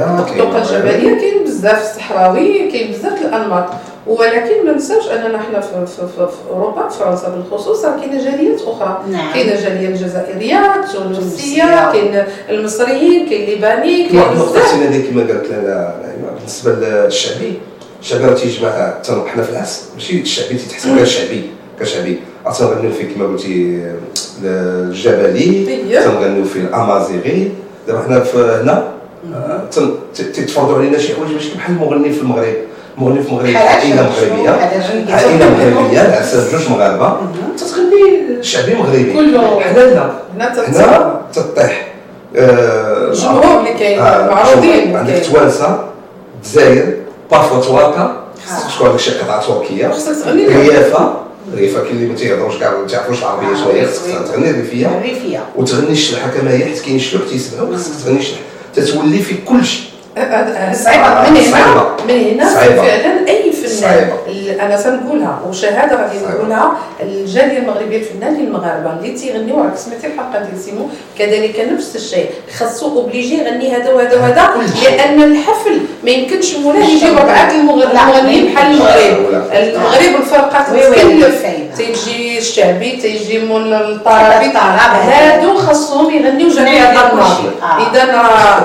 الطقطقه 0.00 0.58
الجبليه 0.58 1.20
كاين 1.20 1.44
بزاف 1.44 1.82
الصحراوي 1.82 2.70
كاين 2.70 2.92
بزاف 2.92 3.22
الأنماط. 3.22 3.68
ولكن 4.08 4.66
ما 4.66 4.72
ننساوش 4.72 5.04
أننا 5.08 5.38
حنا 5.38 5.60
في, 5.60 5.86
في, 5.86 5.96
في, 5.96 6.26
في 6.26 6.50
أوروبا 6.50 6.88
في 6.88 6.98
فرنسا 6.98 7.28
بالخصوص 7.28 7.84
راه 7.84 8.00
كاينة 8.00 8.24
جاليات 8.24 8.60
أخرى. 8.62 9.04
نعم. 9.12 9.32
كاينة 9.34 9.60
جاليه 9.60 9.88
الجزائريه 9.88 10.74
التونسيه. 10.84 11.92
كاين 11.92 12.24
المصريين 12.50 13.28
كاين 13.28 13.42
الليباني 13.44 14.08
كما 14.08 14.22
كاين 14.22 14.34
بزاف. 14.34 14.74
هذه 14.74 15.10
كما 15.10 15.20
قالت 15.22 15.46
لنا 15.50 15.94
نعيمة 16.02 16.30
بالنسبة 16.38 16.72
للشعبي 16.72 17.52
الشعبي 18.00 18.24
راه 18.24 18.34
تيجمع 18.34 18.94
حنا 19.26 19.42
في 19.42 19.50
العصر. 19.50 19.82
ماشي 19.94 20.20
الشعبي 20.20 20.54
تيتحسب 20.58 20.90
غير 20.96 21.04
شعبي 21.04 21.42
كشعبي. 21.80 22.18
راه 22.46 22.52
تنغنيو 22.52 22.90
فيه 22.92 23.14
كما 23.14 23.26
قلتي 23.26 23.82
الجبلي 24.44 25.64
طيب. 25.66 26.02
تنغنيو 26.04 26.44
فيه 26.44 26.60
الأمازيغي. 26.60 27.52
دابا 27.88 28.02
حنا 28.02 28.20
في 28.20 28.38
هنا 28.38 28.88
آه، 29.34 29.64
تن- 29.70 29.94
ت- 30.14 30.20
تيتفرضوا 30.22 30.78
علينا 30.78 30.98
شي 30.98 31.14
حوايج 31.14 31.32
ماشي 31.32 31.54
بحال 31.54 31.74
المغني 31.76 32.12
في 32.12 32.20
المغرب. 32.20 32.54
عائلة 33.00 34.10
شنو؟ 34.20 34.36
مغربية. 34.36 34.50
بحال 34.50 34.84
شنو؟ 34.84 35.14
عائلة 35.14 35.50
مغربية 35.50 36.00
العسل 36.00 36.52
جوج 36.52 36.70
مغاربة. 36.70 37.16
تتغني 37.56 38.42
شعبي 38.42 38.74
مغربي. 38.74 39.12
كله. 39.12 39.60
حنا 39.60 39.80
لا 39.80 40.10
هنا 40.68 41.20
تطيح. 41.32 41.88
الجمهور 42.34 43.58
اللي 43.60 43.74
كاين 43.78 43.98
معروضين 44.00 44.96
عندك. 44.96 45.22
توانسه 45.32 45.84
الجزائر 46.36 46.96
بارفوا 47.30 47.60
تواكا 47.60 48.16
خصك 48.46 48.74
تكون 48.74 48.86
هذاك 48.86 48.98
الشيء 48.98 49.14
قطعه 49.22 49.46
تركية. 49.46 49.92
ريافه 50.36 51.14
ريافه 51.54 51.82
كاين 51.82 51.96
اللي 51.96 52.06
ما 52.06 52.14
تيهضروش 52.14 52.56
كاع 52.56 52.70
ما 52.70 52.86
تعرفوش 52.86 53.18
العربية 53.18 53.46
وي، 53.46 53.86
خصك. 53.86 54.02
تغني 54.32 54.50
ريفية. 54.50 54.86
الريفيه 54.86 55.44
وتغني 55.56 55.90
الشلحه 55.90 56.30
كما 56.30 56.50
هي 56.50 56.64
حيت 56.64 56.80
كاين 56.80 56.98
شلوح 56.98 57.22
تيسمعوا 57.30 57.76
خصك 57.76 58.04
تغني 58.04 58.18
الشلح 58.18 58.38
تتولي 58.74 59.18
في 59.18 59.34
كل 59.34 59.64
شيء 60.16 60.72
صعيبة 60.72 61.30
من 61.30 61.36
هنا. 61.36 61.96
من 62.08 62.40
هنا. 62.40 62.48
فعلا 62.48 63.28
أي 63.28 63.47
ال- 64.28 64.60
أنا 64.60 64.76
تنقولها 64.82 65.40
وشهادة 65.48 65.96
غادي. 65.96 66.18
نقولها 66.38 66.72
الجالية 67.02 67.58
المغربية 67.58 67.98
الفنانين 67.98 68.46
المغاربة 68.46 68.92
اللي 68.92 69.10
تيغنيو 69.18 69.62
راك 69.64 69.76
سمعتي 69.76 70.06
الحلقة 70.06 70.38
ديال 70.44 70.62
سيمو 70.64 70.86
كذلك 71.18 71.68
نفس 71.72 71.96
الشيء 71.96 72.26
خاصو 72.58 72.86
obligé 72.98 73.38
يغني 73.38 73.76
هذا 73.76 73.92
وهذا 73.92 74.16
وهذا 74.16 74.48
لأن 74.84 75.22
الحفل 75.22 75.80
ما 76.04 76.10
يمكنش 76.10 76.54
مولاه 76.56 77.10
ربعة 77.10 77.52
لا، 77.52 77.92
المغنيين 78.08 78.54
بحال 78.54 78.72
المغرب. 78.72 79.52
المغرب 79.52 80.20
الفرقة 80.20 80.64
تتكلف. 80.64 81.46
تيجي 81.76 82.38
الشعبي 82.38 82.90
تيجي 82.96 83.38
مول 83.38 83.74
الطرابي 83.74 84.46
الطرابي. 84.46 84.98
هادو 85.12 85.54
خاصهم 85.58 86.10
يغنيو 86.14 86.48
جميع 86.48 86.92
كلشي. 87.10 87.48
آه. 87.62 87.90
إذا 87.92 88.04
راه 88.04 88.60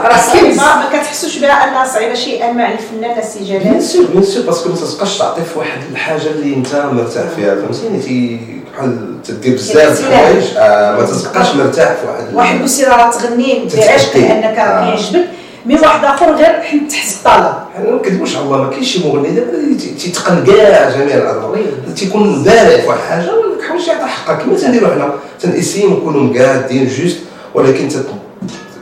ما 0.57 0.89
كتحسوش 0.99 1.37
بها 1.37 1.51
أنها 1.51 1.85
صعيبة 1.85 2.13
شيئا 2.13 2.51
مع 2.51 2.71
الفنان 2.71 3.17
السي 3.19 3.39
bien 3.39 3.61
جلال 3.63 3.83
sûr 3.83 4.05
bien 4.05 4.23
sûr 4.23 4.43
parce 4.43 4.60
que 4.60 4.69
ما 4.69 4.75
تبقاش 5.03 5.17
تعطي 5.17 5.41
في 5.43 5.59
واحد 5.59 5.79
الحاجة 5.91 6.27
اللي 6.29 6.55
انت 6.55 6.75
مرتاح 6.91 7.23
فيها 7.35 7.55
فهمتيني 7.55 7.99
تي 7.99 8.39
بحال 8.73 9.21
تدير 9.23 9.53
بزاف. 9.55 9.99
الحوايج 9.99 10.43
آه، 10.57 10.91
ما 10.99 11.05
تبقاش 11.05 11.55
مرتاح 11.55 11.93
في 11.93 12.07
واحد 12.07 12.33
واحد 12.33 12.61
راه 12.87 13.11
تغني 13.11 13.65
بعشق 13.75 14.15
راه 14.17 14.21
آه. 14.21 14.95
كيعجبك 14.95 15.27
mais 15.65 15.75
واحد 15.79 16.05
آخر 16.05 16.35
غير 16.35 16.61
حيت 16.61 16.91
تحس 16.91 17.17
الطلب 17.17 17.53
حنا 17.75 17.89
ما 17.89 17.95
نكذبوش 17.95 18.35
على 18.35 18.45
الله 18.45 18.57
ما 18.63 18.69
كاينش 18.69 18.87
شي 18.93 19.07
مغني 19.07 19.29
دابا 19.29 19.77
تيتقن 19.99 20.43
كاع 20.45 20.89
جميع 20.89 21.15
الأدوار. 21.17 21.59
تيكون 21.95 22.43
بارع 22.43 22.77
في 22.77 22.87
واحد 22.87 22.99
الحاجة 22.99 23.31
ولا 23.35 23.57
كيحاولش 23.61 23.87
يعطي 23.87 24.05
حقها 24.05 24.35
كما 24.35 24.57
تنديرو 24.57 24.87
حنا 24.87 25.13
تنسيم 25.39 25.93
نكونوا 25.93 26.21
مقادين 26.21 26.87
juste 26.87 27.17
ولكن 27.53 27.87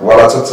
ولا 0.04 0.28
تت... 0.28 0.48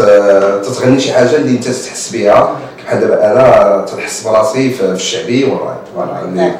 تتغني 0.67 1.01
شي 1.01 1.13
حاجة 1.13 1.37
اللي 1.37 1.51
انت 1.51 1.69
تحس 1.69 2.11
بها 2.13 2.57
بحال 2.85 3.01
دابا 3.01 3.33
أنا 3.33 3.85
تنحس 3.87 4.23
براسي 4.23 4.71
في 4.71 4.85
الشعبي 4.85 5.45
والراي 5.45 5.77
voilà 5.95 6.25
اللي 6.25 6.53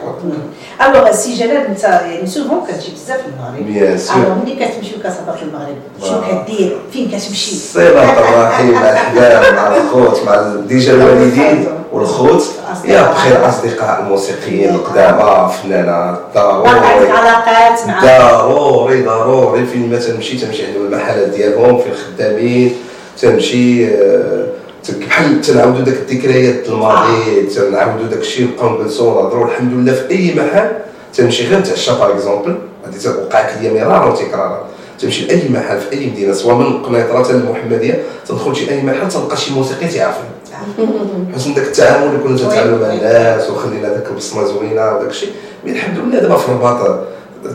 alors 0.87 1.09
السي 1.09 1.35
جلال 1.35 1.57
أنت 1.67 1.85
يعني 1.85 2.27
souvent 2.27 2.61
كتجي 2.69 2.93
بزاف 2.93 3.21
للمغرب 3.27 3.67
bien 3.67 3.99
sûr 3.99 4.17
alors 4.17 4.35
ملي 4.35 4.55
كتمشي 4.67 4.95
وكتهضر 4.97 5.37
في 5.37 5.43
المغرب 5.43 5.77
شنو. 6.05 6.45
كدير؟ 6.45 6.79
فين 6.93 7.09
كتمشي؟ 7.09 7.53
الصله 7.53 8.19
الرحيم 8.19 8.71
مع 8.73 8.81
الاحباب 8.91 9.55
مع 9.55 9.77
الخوت 9.77 10.23
مع 10.27 10.53
déjà 10.67 10.93
الوالدين. 10.93 11.69
والخوت 11.93 12.45
يا 12.85 13.13
بخير 13.13 13.37
الاصدقاء 13.37 14.01
الموسيقيين 14.01 14.75
القدامى 14.75 15.53
فنانات 15.53 16.19
ضروري. 16.35 16.69
علاقات 17.11 17.81
ضروري 18.05 19.03
ضروري. 19.03 19.67
فين 19.67 19.91
ما 19.91 19.99
تنمشي 19.99 20.39
تمشي 20.39 20.67
عندهم 20.67 20.87
المحلات 20.87 21.29
ديالهم 21.29 21.79
في 21.79 21.87
الخدامين 21.89 22.77
تمشي 23.21 23.87
آه، 23.87 24.47
بحال 24.89 25.41
تنعاودوا 25.41 25.81
داك 25.85 25.95
الذكريات 25.95 26.69
الماضي 26.69 27.43
تنعاودوا 27.55 28.07
داك 28.07 28.19
الشيء 28.19 28.49
نبقاو 28.49 28.79
نجلسوا 28.83 29.13
ونهضروا 29.13 29.47
الحمد 29.47 29.73
لله 29.73 29.93
في 29.93 30.11
أي 30.11 30.35
محل 30.35 30.71
تمشي 31.15 31.49
غير 31.49 31.59
نتعشى 31.59 31.91
par 31.91 32.13
exemple 32.13 32.59
هذه 32.87 33.15
وقعت 33.27 33.53
لي 33.63 33.71
مرارا 33.85 34.07
وتكرارا 34.13 34.67
تمشي 35.01 35.27
لأي 35.27 35.49
محل 35.49 35.81
في 35.81 35.93
أي 35.93 36.07
مدينة 36.07 36.33
سواء 36.33 36.55
من 36.55 36.83
قنيطرة 36.83 37.31
المحمدية 37.31 38.03
تدخل 38.29 38.57
شي 38.57 38.71
أي 38.71 38.83
محل 38.83 39.09
تلقى 39.09 39.37
شي 39.37 39.55
موسيقي 39.55 39.89
تعرفني 39.89 40.29
حسن 41.35 41.55
داك 41.55 41.67
التعامل 41.67 42.07
اللي 42.07 42.19
كنا 42.19 42.37
تنتعاملوا 42.39 42.79
مع 42.89 42.95
الناس 42.95 43.51
وخلينا 43.51 43.89
داك 43.89 44.07
البصمة 44.11 44.45
زوينة 44.45 44.93
وداك 44.97 45.11
الشيء 45.11 45.33
mais 45.65 45.71
الحمد 45.71 45.99
لله 45.99 46.21
دابا 46.21 46.37
في 46.37 46.49
الرباط 46.49 47.01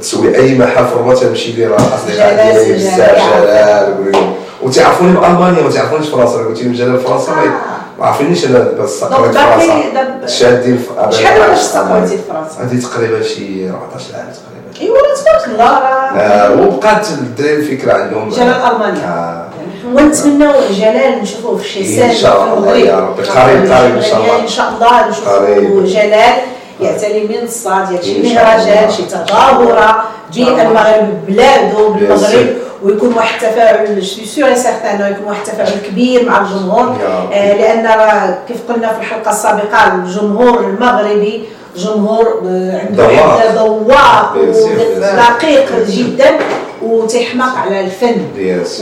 تسوي 0.01 0.35
أي 0.35 0.57
محل 0.57 0.85
في 0.87 0.93
الرباط 0.93 1.19
تمشي 1.19 1.51
لي 1.51 1.65
راه 1.65 1.77
اصدقاء 1.77 2.35
ديالي 2.35 2.73
بزاف. 2.73 3.21
جلال. 3.33 4.33
وتعرفوني 4.63 5.11
بألمانيا 5.11 5.61
ما 5.63 5.69
تعرفونيش 5.69 6.07
فرنسا. 6.09 6.37
قلت 6.37 6.63
لهم 6.63 6.73
جلال 6.73 6.99
فرنسا 6.99 7.31
ما 7.31 7.41
آه. 7.43 7.49
ما 7.99 8.05
عارفينيش 8.05 8.45
أنا 8.45 8.59
donc 8.59 8.79
استقريت 8.79 9.33
باقي 9.33 9.59
فرنسا. 9.67 10.35
شادين 10.35 10.77
في 10.77 11.17
شحال 11.17 11.41
واش 11.49 11.59
في 11.59 12.17
فرنسا؟ 12.29 12.63
هذه 12.63 12.81
تقريبا 12.81 13.21
شي 13.23 13.69
14 13.69 14.15
عام 14.15 14.25
تقريبا. 14.25 14.52
ايوا 14.81 14.97
تبارك 15.21 15.47
الله 15.47 15.79
راه 15.79 16.51
وبقات 16.61 17.07
الدراري 17.09 17.55
الفكرة 17.55 17.93
عندهم 17.93 18.29
جلال 18.29 18.49
ألمانيا 18.49 19.07
آه. 19.07 19.47
ونتمنوا 19.93 20.53
جلال 20.71 21.21
نشوفوه 21.21 21.57
في 21.57 21.67
شي 21.69 21.95
سنه 21.95 22.05
إن 22.11 22.15
شاء 22.15 22.53
الله 22.57 22.75
يا 22.75 22.99
ربي. 22.99 23.23
قريب- 23.23 23.71
قريب 23.71 23.95
إن 23.95 24.01
شاء 24.01 24.19
الله. 24.21 24.39
إن 24.39 24.47
شاء 24.47 24.69
الله 24.69 25.09
نشوفوا. 25.09 25.83
جلال 25.85 26.33
يعتلي 26.81 27.27
منصه 27.41 27.85
ديال 27.89 28.03
شي 28.05 28.33
مهرجان. 28.33 28.91
شي 28.91 29.03
تظاهره 29.03 29.61
الله. 29.63 29.95
بالمغرب 30.35 31.25
بلادو 31.27 31.93
بالمغرب. 31.93 32.47
ويكون 32.83 33.13
واحد 33.13 33.43
التفاعل 33.43 34.03
سور 34.03 34.53
سيغتان 34.55 35.11
يكون 35.11 35.25
واحد 35.27 35.41
التفاعل 35.47 35.71
كبير 35.89 36.29
مع 36.29 36.41
الجمهور. 36.41 36.95
آه، 37.33 37.53
لأن 37.53 37.85
راه 37.85 38.37
كيف 38.47 38.57
قلنا 38.69 38.93
في 38.93 38.99
الحلقة 38.99 39.31
السابقة 39.31 39.93
الجمهور 39.95 40.59
المغربي 40.59 41.43
جمهور 41.77 42.41
آه، 42.47 42.81
عنده 42.87 43.07
ذواق. 43.55 44.33
sûr. 44.53 44.97
ودقيق 44.97 45.85
جدا 45.89 46.37
وتيحماق 46.81 47.57
على 47.57 47.79
الفن. 47.79 48.15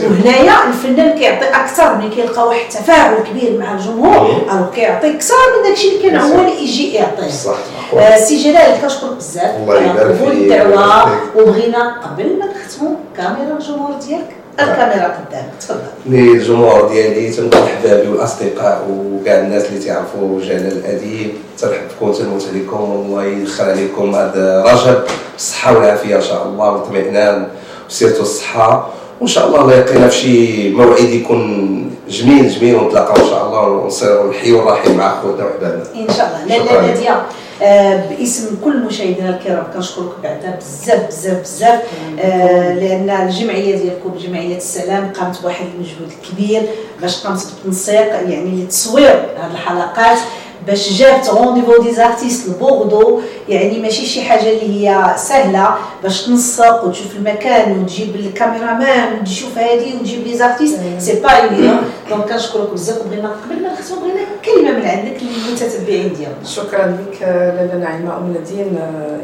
وهنايا 0.04 0.52
الفنان 0.68 1.18
كيعطي 1.18 1.46
أكثر 1.48 1.94
ملي 1.94 2.08
كيلقى 2.08 2.46
واحد 2.48 2.60
التفاعل 2.60 3.14
كبير 3.30 3.58
مع 3.58 3.74
الجمهور. 3.74 4.26
ألو 4.52 4.70
كيعطي 4.74 5.10
أكثر 5.16 5.34
من 5.56 5.68
داكشي 5.68 5.88
اللي 5.88 6.02
كان 6.10 6.16
هو 6.20 6.40
اللي 6.40 6.62
يجي 6.62 6.94
يعطيه. 6.94 7.28
صح 7.28 7.54
آه، 7.96 8.16
سي 8.16 8.36
جلال 8.36 8.80
كنشكرك 8.82 9.12
بزاف. 9.16 9.56
الله 9.56 9.74
على 9.74 9.86
يبارك 9.86 10.16
قبول 10.16 10.32
فيك. 10.32 10.52
الدعوه 10.52 11.10
وبغينا 11.36 11.96
قبل 12.04 12.38
ما 12.38 12.46
نختموا 12.46 12.94
كاميرا 13.16 13.56
الجمهور 13.58 13.92
ديالك. 14.08 14.30
الكاميرا 14.60 15.04
قدامك 15.04 15.52
تفضل. 15.60 15.80
لي 16.06 16.32
الجمهور 16.32 16.88
ديالي 16.88 17.30
تنقول 17.30 17.62
احبابي 17.62 18.08
والأصدقاء 18.08 18.86
وكاع 18.90 19.38
الناس 19.38 19.66
اللي 19.66 19.84
تعرفوا 19.84 20.40
جلال 20.40 20.72
الأديب. 20.72 21.30
ترحب 21.58 21.80
بكم 21.96 22.12
تنموت 22.12 22.46
عليكم 22.50 22.80
والله 22.80 23.24
يدخل 23.24 23.64
عليكم 23.64 24.14
هذا 24.14 24.64
رجب 24.66 25.00
بالصحة 25.32 25.76
والعافية 25.76 26.16
إن 26.16 26.22
شاء 26.22 26.46
الله 26.46 26.70
والاطمئنان 26.70 27.46
وسيرتوا 27.88 28.22
الصحة. 28.22 28.88
وإن 29.20 29.28
شاء 29.28 29.46
الله 29.46 29.60
الله 29.60 29.74
يلقينا 29.74 30.08
في 30.08 30.16
شي 30.16 30.70
موعد 30.70 31.00
يكون 31.00 31.90
جميل 32.08 32.48
جميل 32.48 32.74
ونتلاقاو 32.74 33.24
إن 33.24 33.30
شاء 33.30 33.46
الله 33.46 33.68
ونصيروا 33.68 34.30
الحي 34.30 34.52
والراحي 34.52 34.92
مع 34.92 35.20
خوتنا 35.22 35.44
وحبابنا. 35.44 35.84
إن 35.94 36.14
شاء 36.16 36.44
الله. 36.44 36.58
لاله. 36.58 36.86
ناديه 36.86 37.22
باسم 37.60 38.56
كل 38.64 38.80
مشاهدينا 38.80 39.30
الكرام 39.30 39.66
كنشكرك 39.74 40.12
بعدا 40.22 40.56
بزاف 40.56 41.06
بزاف 41.08 41.40
بزاف. 41.40 41.80
آه، 42.20 42.74
لأن 42.74 43.10
الجمعية 43.10 43.76
ديالكم 43.76 44.14
جمعية 44.18 44.56
السلام 44.56 45.12
قامت 45.12 45.42
بواحد 45.42 45.66
المجهود 45.74 46.12
كبير 46.30 46.62
باش 47.00 47.26
قامت 47.26 47.46
بالتنسيق 47.46 48.12
يعني 48.30 48.64
لتصوير 48.64 49.10
هذه 49.36 49.50
الحلقات. 49.52 50.18
باش 50.66 50.92
جابت 50.92 51.28
rendez-vous 51.30 51.94
des 51.94 52.09
artistes 52.09 52.48
ل 52.48 52.56
Bordeaux 52.56 53.20
يعني 53.48 53.78
ماشي 53.78 54.06
شي 54.06 54.22
حاجة 54.22 54.50
اللي 54.50 54.88
هي 54.88 55.14
سهلة 55.16 55.74
باش 56.02 56.22
تنسق 56.22 56.84
وتشوف 56.84 57.16
المكان 57.16 57.80
وتجيب 57.80 58.16
الكاميرامان 58.16 59.18
وتشوف 59.20 59.58
هذه 59.58 59.94
وتجيب 60.00 60.26
les 60.26 60.36
artistes 60.36 60.78
c'est 60.98 61.20
pas 61.20 61.42
évident 61.42 61.80
donc 62.10 62.32
كنشكرك 62.32 62.70
بزاف 62.72 63.00
وبغينا 63.06 63.28
قبل 63.28 63.62
ما 63.62 63.72
نختم 63.72 63.94
بغينا 63.96 64.20
كلمة 64.44 64.78
من 64.78 64.86
عندك 64.86 65.16
للمتتبعين 65.22 66.12
ديالنا 66.12 66.44
شكرا 66.46 66.86
لك 66.86 67.22
لاله 67.22 67.78
نعيمة 67.78 68.16
أم 68.16 68.32
نادين. 68.32 68.78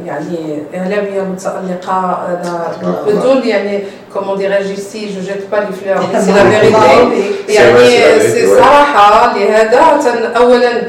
يعني 0.06 0.62
اعلاميه 0.74 1.22
متألقة 1.22 2.26
أنا 2.26 2.72
بدون 3.06 3.46
يعني 3.48 3.82
comment 4.14 4.38
dirais-je 4.38 4.74
c'est 4.74 5.06
je 5.06 5.20
jette 5.20 5.50
pas 5.52 5.56
les 5.56 5.66
fleurs 5.72 6.20
c'est 6.20 6.32
la 6.32 6.50
vérité 6.50 7.54
يعني 7.54 8.46
صراحة 8.46 9.38
لهذا 9.38 9.78
اولا 10.36 10.76
آه، 10.76 10.82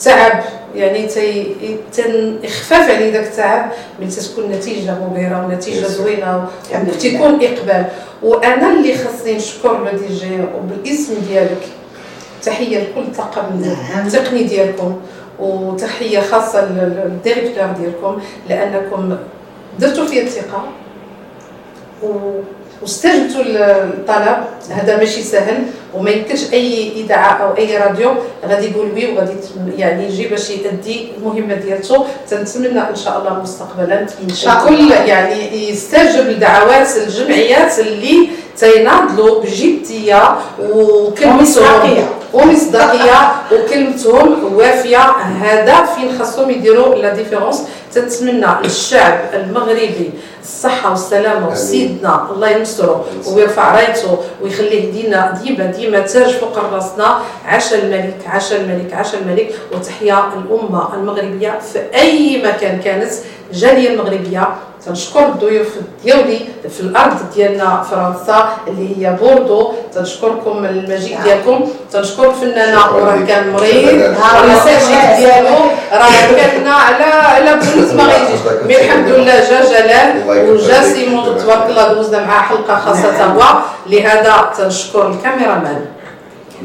تعب 0.00 0.44
يعني 0.74 1.06
تي 1.06 1.54
تن 1.92 2.38
إخفاف 2.44 2.90
عليه 2.90 3.12
ذاك 3.12 3.26
التعب 3.26 3.70
ملي 4.00 4.10
تكون 4.10 4.50
نتيجة 4.50 4.94
مبهرة 4.94 5.46
ونتيجة. 5.46 5.86
زوينة. 5.86 6.48
وتكون 6.88 7.34
إقبال 7.44 7.84
وأنا 8.22 8.72
اللي 8.72 8.94
خصني 8.98 9.36
نشكر 9.36 9.78
L'ODJ 9.84 10.38
وبالاسم 10.56 11.14
ديالك 11.28 11.62
تحية 12.42 12.78
لكل 12.78 13.00
الطاقم 13.00 13.60
نعم. 13.60 14.06
التقني 14.06 14.42
ديالكم 14.42 15.00
وتحية 15.38 16.20
خاصة 16.20 16.64
لل 16.64 16.83
directeur 16.83 17.66
ديالكم 17.66 18.20
لأنكم 18.48 19.16
درتوا 19.78 20.06
فيا 20.06 20.22
الثقة 20.22 20.64
واستجبتوا 22.82 23.42
للطلب 23.42 24.36
هذا 24.70 24.96
ماشي 24.96 25.22
سهل 25.22 25.62
وما 25.94 26.10
يمكنش 26.10 26.52
أي 26.52 26.92
اذاعه 26.96 27.32
أو 27.32 27.56
أي 27.56 27.76
راديو 27.78 28.10
غادي 28.48 28.70
يقول 28.70 28.92
oui 28.94 29.12
وغادي 29.12 29.32
يعني 29.76 30.06
يجي 30.06 30.28
باش 30.28 30.50
يؤدي 30.50 31.08
المهمة 31.16 31.54
ديالته 31.54 32.04
تنتمنى 32.30 32.80
إن 32.80 32.96
شاء 32.96 33.18
الله 33.18 33.42
مستقبلا 33.42 34.00
إن 34.00 34.34
شاء 34.34 34.52
الله. 34.68 34.94
يعني 35.04 35.68
يستجب 35.70 36.26
لدعوات 36.26 36.88
الجمعيات 36.96 37.78
اللي 37.78 38.28
تيناضلوا 38.56 39.42
بجدية 39.42 40.38
وكلمتهم. 40.60 41.38
ومصداقيه 42.34 43.32
وكلمتهم 43.52 44.54
وافية. 44.54 44.98
هذا 45.42 45.84
فين 45.84 46.18
خاصهم 46.18 46.50
يديروا 46.50 46.94
la 46.94 47.14
différence. 47.14 47.62
تتمنى 47.92 48.46
للشعب 48.64 49.18
المغربي 49.34 50.10
الصحة 50.42 50.90
والسلامة 50.90 51.48
وسيدنا. 51.48 52.26
الله 52.30 52.48
ينصره 52.48 53.04
ويرفع 53.34 53.74
رأيته 53.74 54.18
ويخليه 54.42 54.92
لينا 54.92 55.38
ديما 55.42 55.64
ديما 55.64 56.00
تاج 56.00 56.30
فوق 56.32 56.58
راسنا. 56.74 57.18
عاش 57.46 57.74
الملك 57.74 58.16
عاش 58.26 58.52
الملك 58.52 58.94
عاش 58.94 59.14
الملك. 59.14 59.54
وتحيا 59.72 60.24
الأمة 60.36 60.94
المغربية 60.94 61.58
في 61.72 61.78
أي 61.94 62.42
مكان 62.44 62.80
كانت. 62.80 63.12
جالية 63.52 63.88
المغربية. 63.88 64.48
تنشكر 64.88 65.26
الضيوف 65.26 65.68
ديالي 66.04 66.40
في 66.68 66.80
الأرض 66.80 67.16
ديالنا 67.34 67.82
فرنسا 67.90 68.48
اللي 68.68 69.06
هي 69.06 69.12
بوردو. 69.12 69.72
تنشكركم 69.94 70.64
المجيء 70.64 71.18
ديالكم. 71.24 71.68
تنشكر 71.92 72.30
الفنانه 72.30 72.96
وراه. 72.96 73.18
كان 73.28 73.52
مريض. 73.52 73.88
المساجد 74.44 75.16
ديالو. 75.18 75.56
راه 75.92 76.28
كلنا 76.30 76.74
على 76.74 77.04
على 77.04 77.60
بنوت 77.60 77.94
ما 77.94 78.02
غيجيش 78.02 78.40
mais 78.66 78.80
الحمد 78.84 79.08
لله 79.08 79.34
جا 79.50 79.60
جلال. 79.64 80.10
وجا. 80.50 80.82
سيمون 80.82 81.38
تبارك 81.38 81.70
الله 81.70 81.92
دوزنا 81.92 82.26
معاه 82.26 82.42
حلقة 82.42 82.76
خاصة 82.76 83.24
هو. 83.24 83.42
لهذا 83.86 84.50
تنشكر 84.58 85.08
الكاميرامان 85.08 85.84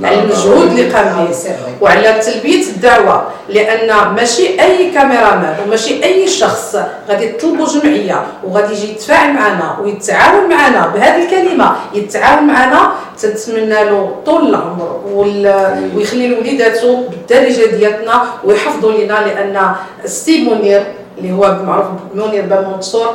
على 0.04 0.20
المجهود 0.20 0.68
اللي 0.68 0.90
قام 0.90 1.06
به 1.28 1.36
وعلى 1.82 2.14
تلبية 2.20 2.64
الدعوة 2.64 3.28
لأن 3.50 4.14
ماشي 4.16 4.62
أي 4.62 4.92
كاميرامان 4.92 5.56
وماشي 5.66 6.04
أي 6.04 6.28
شخص 6.28 6.76
غادي 7.10 7.26
يطلبوا 7.26 7.66
جمعية 7.66 8.24
وغادي 8.44 8.74
يجي 8.74 8.92
يتفاعل 8.92 9.34
معنا 9.34 9.78
ويتعاون 9.82 10.50
معنا 10.50 10.88
بهذه 10.88 11.24
الكلمة 11.26 11.76
يتعاون 11.94 12.48
معنا 12.48 12.92
تنتمنى 13.22 13.84
له 13.84 14.16
طول 14.26 14.50
العمر 14.50 15.02
ويخلي 15.96 16.28
لوليداته 16.28 17.04
بالدارجه 17.10 17.66
ديالنا 17.66 18.24
ويحفظوا 18.44 18.92
لنا 18.92 19.14
لأن 19.14 19.72
ستيف 20.06 20.50
منير 20.50 20.84
اللي 21.18 21.32
هو 21.32 21.58
معروف 21.66 21.86
بمنير 22.14 22.42
بن 22.46 22.68
منصور 22.76 23.14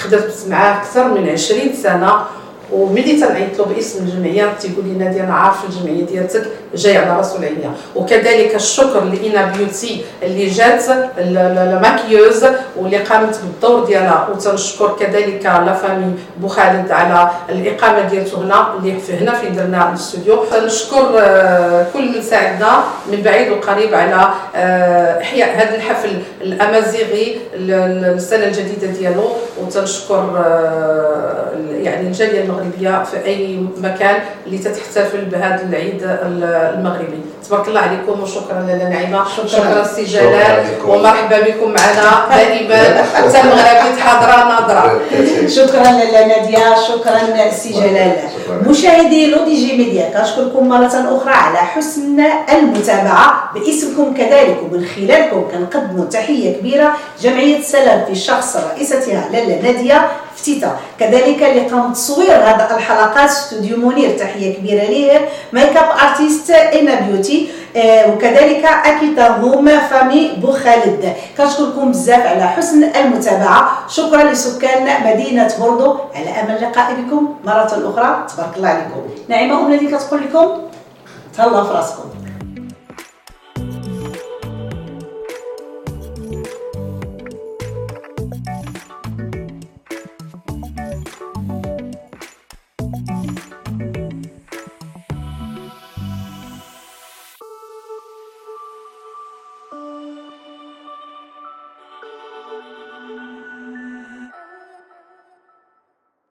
خدمت 0.00 0.34
معاه 0.48 0.76
أكثر 0.78 1.04
من 1.08 1.28
20 1.28 1.60
سنة 1.82 2.16
وملي 2.72 3.12
تنعيط 3.20 3.58
له 3.58 3.64
باسم 3.64 4.04
الجمعية 4.04 4.52
تيقول 4.60 4.84
لي 4.84 5.04
نادي 5.04 5.20
أنا 5.20 5.34
عارف 5.34 5.56
الجمعية 5.64 6.06
ديالتك 6.06 6.42
جاي 6.74 6.96
على 6.98 7.16
راسي 7.16 7.38
وعينيا. 7.38 7.70
وكذلك 7.96 8.54
الشكر 8.54 9.04
لاينا 9.04 9.52
بيوتي 9.56 10.04
اللي 10.22 10.46
جات 10.46 10.88
ال- 10.88 11.10
ال- 11.18 11.58
ال 11.58 11.65
maquilleuse 11.65 12.44
واللي 12.76 12.96
قامت 12.96 13.38
بالدور 13.42 13.84
ديالها. 13.84 14.28
وتنشكر 14.32 14.96
كذلك 15.00 15.44
la 15.44 15.72
famille 15.74 16.14
بوخالد 16.40 16.90
على 16.90 17.30
الإقامة 17.48 18.00
ديالته 18.08 18.38
هنا 18.42 18.74
اللي 18.78 19.00
في 19.00 19.12
هنا 19.16 19.34
فين 19.34 19.56
درنا 19.56 19.88
الاستوديو. 19.88 20.44
تنشكر 20.44 21.12
آه، 21.18 21.86
كل 21.92 22.08
من 22.16 22.22
ساعدنا 22.22 22.82
من 23.12 23.22
بعيد 23.22 23.52
وقريب 23.52 23.94
على 23.94 24.28
آه، 24.56 25.20
إحياء 25.22 25.48
هذا 25.56 25.74
الحفل 25.76 26.10
الأمازيغي 26.42 27.36
ال- 27.54 27.70
ال- 27.70 28.14
السنة 28.14 28.44
الجديدة 28.44 28.86
ديالو. 28.86 29.24
وتنشكر 29.62 30.42
آه، 30.46 31.50
يعني 31.82 32.06
الجالية 32.06 32.44
في 33.04 33.26
أي 33.26 33.66
مكان 33.76 34.16
اللي 34.46 34.58
تتحتفل 34.58 35.24
بهذا 35.24 35.62
العيد 35.68 36.02
ال- 36.02 36.44
المغربي. 36.78 37.20
تبارك 37.48 37.68
الله 37.68 37.80
عليكم 37.80 38.22
وشكرا 38.22 38.60
لاله 38.66 38.88
نعيمه 38.88 39.24
شكرا 39.46 39.84
سي 39.84 40.06
شكراً 40.06 40.22
جلال 40.22 40.64
لكم. 40.78 40.88
ومرحبا 40.88 41.40
بكم 41.40 41.68
معنا. 41.70 42.36
دائما 42.36 43.02
حتى 43.14 43.40
المغربي 43.40 44.00
حاضره 44.00 44.48
ناظره 44.48 45.00
شكرا 45.56 45.82
لاله 45.82 46.26
ناديه 46.26 46.74
شكرا 46.88 47.50
سي 47.50 47.72
جلال. 47.72 48.12
مشاهدي 48.66 49.26
L'ODJ 49.30 49.76
Média 49.76 50.10
كنشكركم 50.18 50.68
مرة 50.68 50.86
أخرى 51.16 51.32
على 51.34 51.58
حسن 51.58 52.20
المتابعة. 52.52 53.50
باسمكم 53.54 54.14
كذلك 54.14 54.56
ومن 54.62 54.84
خلالكم 54.96 55.44
كنقدموا 55.52 56.04
تحية 56.04 56.56
كبيرة. 56.58 56.92
جمعية 57.22 57.58
السلام 57.58 58.04
في 58.06 58.14
شخص 58.14 58.56
رئيستها 58.56 59.28
لاله 59.32 59.62
نادية. 59.62 60.08
فتيتا 60.36 60.76
كذلك 61.00 61.42
اللي 61.42 61.60
قام 61.60 61.90
بتصوير 61.90 62.34
هذه 62.34 62.76
الحلقات 62.76 63.30
استوديو 63.30 63.76
منير. 63.76 64.18
تحية 64.18 64.56
كبيرة 64.56 64.84
ليه. 64.84 65.28
makeup 65.52 65.88
artist 66.08 66.50
اينا 66.50 67.00
بيوتي. 67.00 67.48
آه 67.76 68.10
وكذلك 68.10 68.64
أكيد 68.64 69.20
la 69.20 69.78
famille 69.78 70.32
بو 70.36 70.52
خالد. 70.52 71.12
كنشكركم 71.38 71.90
بزاف 71.90 72.26
على 72.26 72.48
حسن 72.48 72.84
المتابعة. 72.84 73.88
شكرا 73.88 74.22
لسكان 74.22 75.06
مدينة 75.06 75.54
بوردو. 75.58 75.96
على 76.14 76.30
أمل 76.30 76.56
اللقاء 76.56 76.94
بكم 76.94 77.34
مرة 77.44 77.66
أخرى. 77.66 78.26
تبارك 78.34 78.56
الله 78.56 78.68
عليكم. 78.68 79.00
نعيمه 79.28 79.60
أم 79.60 79.72
الذي 79.72 79.86
كتقول 79.86 80.20
لكم 80.20 80.48
تهلاو 81.36 81.64
في 81.64 81.72
راسكم. 81.72 82.04